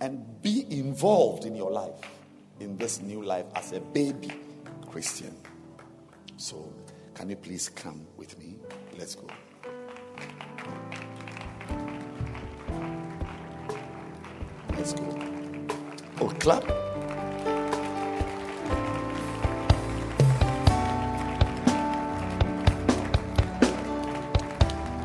[0.00, 1.94] and be involved in your life,
[2.60, 4.32] in this new life as a baby
[4.90, 5.34] Christian.
[6.36, 6.72] So,
[7.14, 8.56] can you please come with me?
[8.98, 9.26] Let's go.
[14.76, 15.35] Let's go.
[16.18, 16.64] Oh, clap.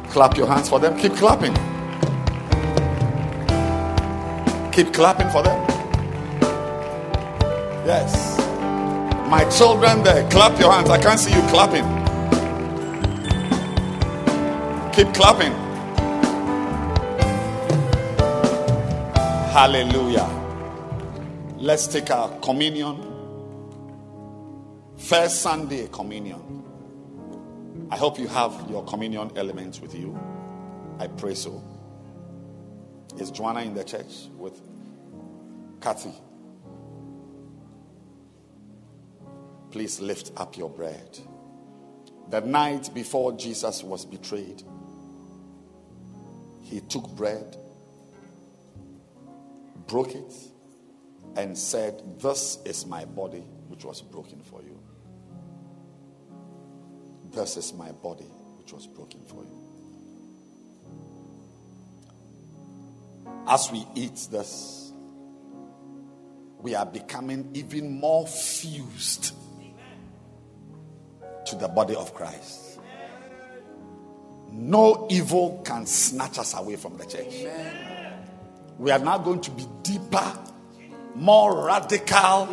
[0.09, 0.97] Clap your hands for them.
[0.97, 1.53] Keep clapping.
[4.71, 5.67] Keep clapping for them.
[7.85, 8.37] Yes.
[9.29, 10.89] My children there, clap your hands.
[10.89, 11.83] I can't see you clapping.
[14.93, 15.51] Keep clapping.
[19.51, 20.40] Hallelujah.
[21.61, 22.97] Let's take our communion.
[24.97, 26.63] First Sunday communion.
[27.91, 30.19] I hope you have your communion elements with you.
[30.97, 31.63] I pray so.
[33.19, 34.59] Is Joanna in the church with
[35.81, 36.15] Kathy?
[39.69, 41.19] Please lift up your bread.
[42.31, 44.63] The night before Jesus was betrayed,
[46.63, 47.55] he took bread,
[49.85, 50.33] broke it,
[51.35, 54.79] and said, This is my body, which was broken for you.
[57.31, 59.61] This is my body, which was broken for you.
[63.47, 64.91] As we eat this,
[66.59, 69.33] we are becoming even more fused
[71.45, 72.79] to the body of Christ.
[74.51, 77.45] No evil can snatch us away from the church.
[78.77, 80.37] We are now going to be deeper,
[81.15, 82.47] more radical,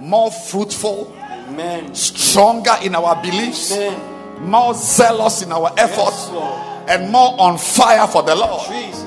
[0.00, 1.14] more fruitful,
[1.48, 1.94] Amen.
[1.94, 4.48] stronger in our beliefs, Amen.
[4.48, 8.66] more zealous in our efforts, Yes, and more on fire for the Lord.
[8.68, 9.04] Jesus.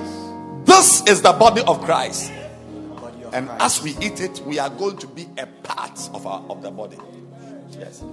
[0.66, 2.32] This is the body of Christ.
[2.99, 3.64] Body of And Christ.
[3.64, 6.72] as we eat it, we are going to be a part of our of the
[6.72, 6.98] body.
[7.78, 8.03] Yes.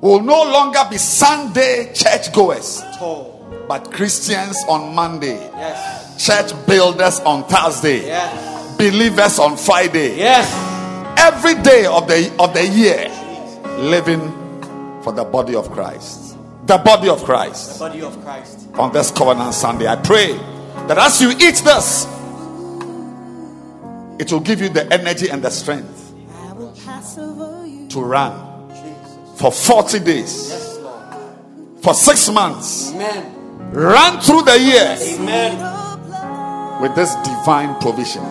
[0.00, 3.44] We'll no longer be Sunday churchgoers, Tall.
[3.68, 6.24] but Christians on Monday, Yes.
[6.24, 8.49] church builders on Thursday, Yes.
[8.80, 10.16] Believers on Friday.
[10.16, 10.48] Yes.
[11.18, 13.08] Every day of the of the year,
[13.78, 14.20] living
[15.02, 16.36] for the body of Christ.
[16.66, 17.78] The body of Christ.
[17.78, 18.68] Body of Christ.
[18.78, 19.86] on this covenant Sunday.
[19.86, 20.32] I pray
[20.88, 22.06] that as you eat this,
[24.18, 27.88] it will give you the energy and the strength I will pass over you.
[27.88, 28.32] to run
[29.36, 30.78] for 40 days, Yes,
[31.82, 32.92] for six months.
[32.92, 33.70] Amen.
[33.72, 36.80] Run through the years Amen.
[36.82, 38.22] with this divine provision.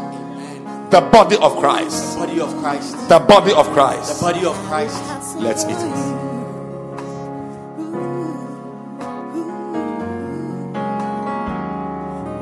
[0.91, 0.99] Amen.
[1.01, 2.13] The body of Christ.
[2.13, 3.09] The body of Christ.
[3.09, 4.15] The body of Christ.
[4.15, 5.35] The body of Christ.
[5.37, 6.29] Let's eat it.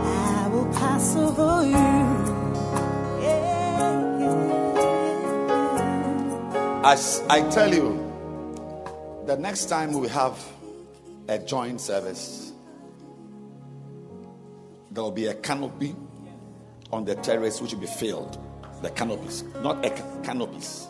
[0.05, 1.73] I will pass over you.
[3.23, 4.99] Yeah, yeah.
[6.91, 7.97] As I tell you,
[9.25, 10.37] the next time we have
[11.29, 12.51] a joint service,
[14.91, 15.95] there will be a canopy
[16.91, 18.37] on the terrace which will be filled.
[18.81, 20.87] The canopies, not a ca- canopies,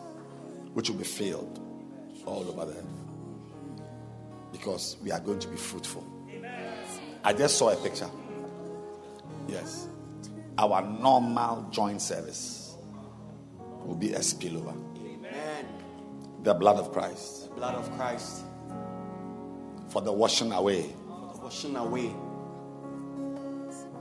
[0.74, 1.60] which will be filled
[2.26, 2.84] all over there.
[4.54, 6.06] Because we are going to be fruitful.
[7.24, 8.10] I just saw a picture.
[9.50, 9.88] Yes.
[10.58, 12.78] Our normal joint service
[13.84, 14.74] will be a spillover.
[15.06, 15.66] Amen.
[16.44, 18.44] The blood of Christ The Blood of Christ
[19.90, 20.86] for the washing away
[21.50, 22.14] washing away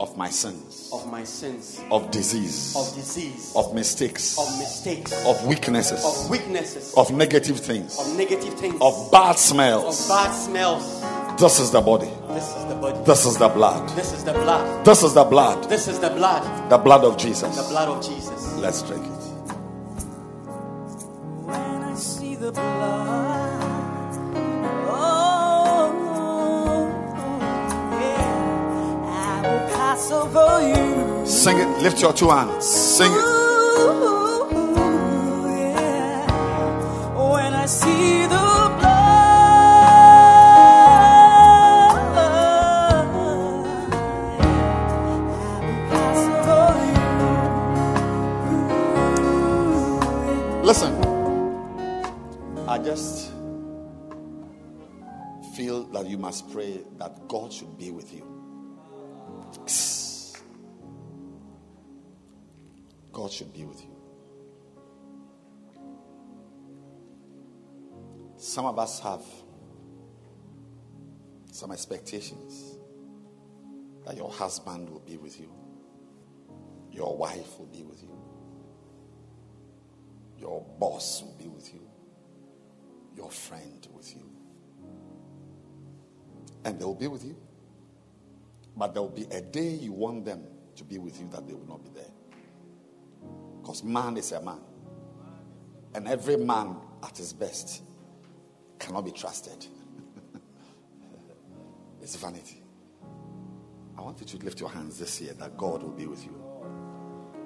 [0.01, 5.47] of my sins, of my sins, of disease, of disease, of mistakes, of mistakes, of
[5.47, 10.09] weaknesses, of weaknesses, of negative things, of negative things, of bad smells of smells.
[10.09, 11.41] bad smells.
[11.41, 12.11] This is the body.
[12.35, 13.05] This is the body.
[13.05, 13.89] This is the blood.
[13.97, 14.85] This is the blood.
[14.85, 15.71] This is the blood.
[15.71, 16.71] This is the blood.
[16.71, 17.57] The blood of Jesus.
[17.57, 18.57] The blood of Jesus.
[18.57, 19.11] Let's drink it.
[21.47, 23.48] When I see the blood,
[29.99, 31.27] pass over you.
[31.27, 31.83] Sing it.
[31.83, 32.65] Lift your two hands.
[32.65, 33.17] Sing it.
[33.19, 34.49] Ooh,
[35.49, 36.27] yeah.
[37.15, 38.89] When I see the blood,
[42.15, 43.65] I will
[45.91, 46.73] pass over
[50.61, 50.65] you.
[50.65, 50.93] Listen.
[52.69, 53.33] I just
[55.57, 58.38] feel that you must pray that God should be with you.
[63.13, 63.99] God should be with you.
[68.37, 69.23] Some of us have
[71.51, 72.79] some expectations
[74.07, 75.53] that your husband will be with you,
[76.93, 78.17] your wife will be with you,
[80.39, 81.81] your boss will be with you,
[83.17, 84.23] your friend with you.
[86.65, 87.37] And they will be with you.
[88.79, 90.45] But there will be a day you want them
[90.77, 92.11] to be with you that they will not be there.
[93.61, 94.61] Because man is a man.
[95.95, 97.83] And every man at his best
[98.79, 99.67] cannot be trusted.
[102.03, 102.63] it's vanity.
[103.97, 106.31] I want you to lift your hands this year that God will be with you.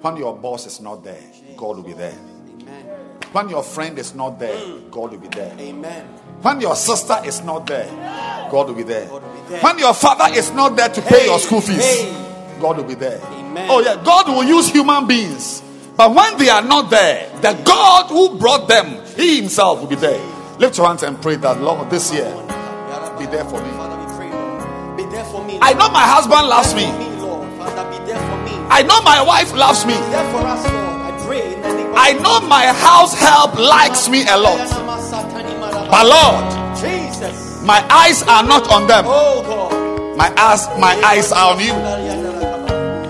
[0.01, 1.23] When your boss is not there,
[1.57, 2.15] God will be there.
[2.61, 2.85] Amen.
[3.31, 4.91] When your friend is not there, mm.
[4.91, 5.55] God will be there.
[5.57, 6.05] Amen.
[6.43, 7.87] When your sister is not there,
[8.51, 9.07] God will be there.
[9.61, 9.61] God will be there.
[9.61, 12.57] When your father is not there to pay Hey, your school fees, hey.
[12.59, 13.19] God will be there.
[13.21, 13.67] Amen.
[13.69, 15.61] Oh, yeah, God will use human beings.
[15.95, 19.95] But when they are not there, the God who brought them, He Himself will be
[19.95, 20.19] there.
[20.59, 22.25] Lift your hands and pray that, Lord, this year,
[23.19, 23.69] be there for me.
[23.71, 25.59] Father, we pray, Be there for me.
[25.61, 26.85] I know my husband loves me.
[26.85, 27.47] there for me, Lord.
[27.91, 28.67] Be there for me.
[28.69, 29.93] I know my wife loves me.
[29.93, 31.01] Be there for us, Lord.
[31.01, 34.57] I pray in the name of I know my house help likes me a lot.
[35.91, 36.62] But Lord.
[37.63, 39.05] My eyes are not on them.
[39.07, 40.17] Oh God.
[40.17, 41.73] My eyes, my eyes are on you.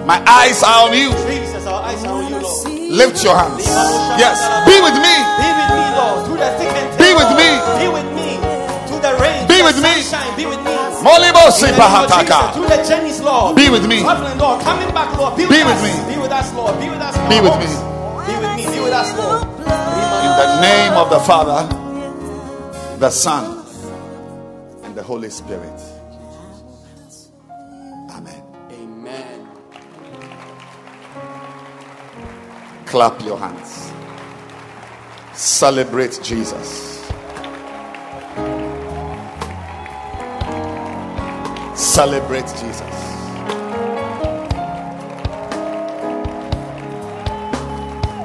[0.05, 1.09] My eyes are on you.
[1.27, 2.67] Jesus, our eyes are on you, Lord.
[2.91, 3.65] Lift your hands.
[4.15, 4.37] Yes.
[4.69, 5.15] Be with me.
[5.41, 7.49] Be with me, Lord, through the thick and Be with me.
[7.81, 8.37] Be with me
[8.87, 9.47] through the rain.
[9.49, 9.93] Be with me.
[10.37, 10.73] Be with me.
[11.01, 12.53] Molibo In the name of Jesus, Sipahataka.
[12.53, 13.55] Through the journeys, Lord.
[13.55, 14.01] Be with me.
[14.01, 14.61] Traveling, Lord.
[14.61, 15.35] Coming back, Lord.
[15.35, 15.91] Be, with, me.
[16.13, 16.79] Be with us, Lord.
[16.79, 17.29] Be with us, Lord.
[17.29, 17.67] Be with me.
[18.27, 18.63] Be with me.
[18.69, 19.43] Be with us, Lord.
[19.43, 21.67] In the name of the Father,
[22.99, 23.62] the Son,
[24.93, 25.81] and the Holy Spirit.
[28.11, 28.43] Amen.
[28.69, 29.47] Amen.
[32.85, 33.91] Clap your hands.
[35.33, 37.09] Celebrate Jesus.
[41.73, 42.93] Celebrate Jesus.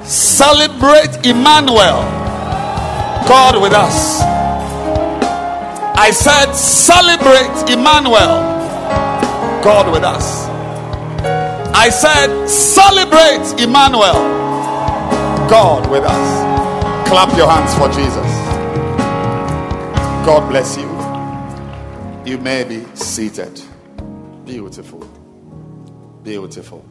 [0.05, 2.03] Celebrate Emmanuel,
[3.27, 4.47] God with us.
[6.00, 8.46] I said, celebrate Emmanuel,
[9.64, 10.46] God with us.
[11.74, 14.14] I said, celebrate Emmanuel,
[15.50, 17.08] God with us.
[17.08, 18.14] Clap your hands for Jesus.
[20.24, 20.86] God bless you.
[22.24, 23.60] You may be seated.
[24.44, 25.00] Beautiful.
[26.22, 26.84] Beautiful.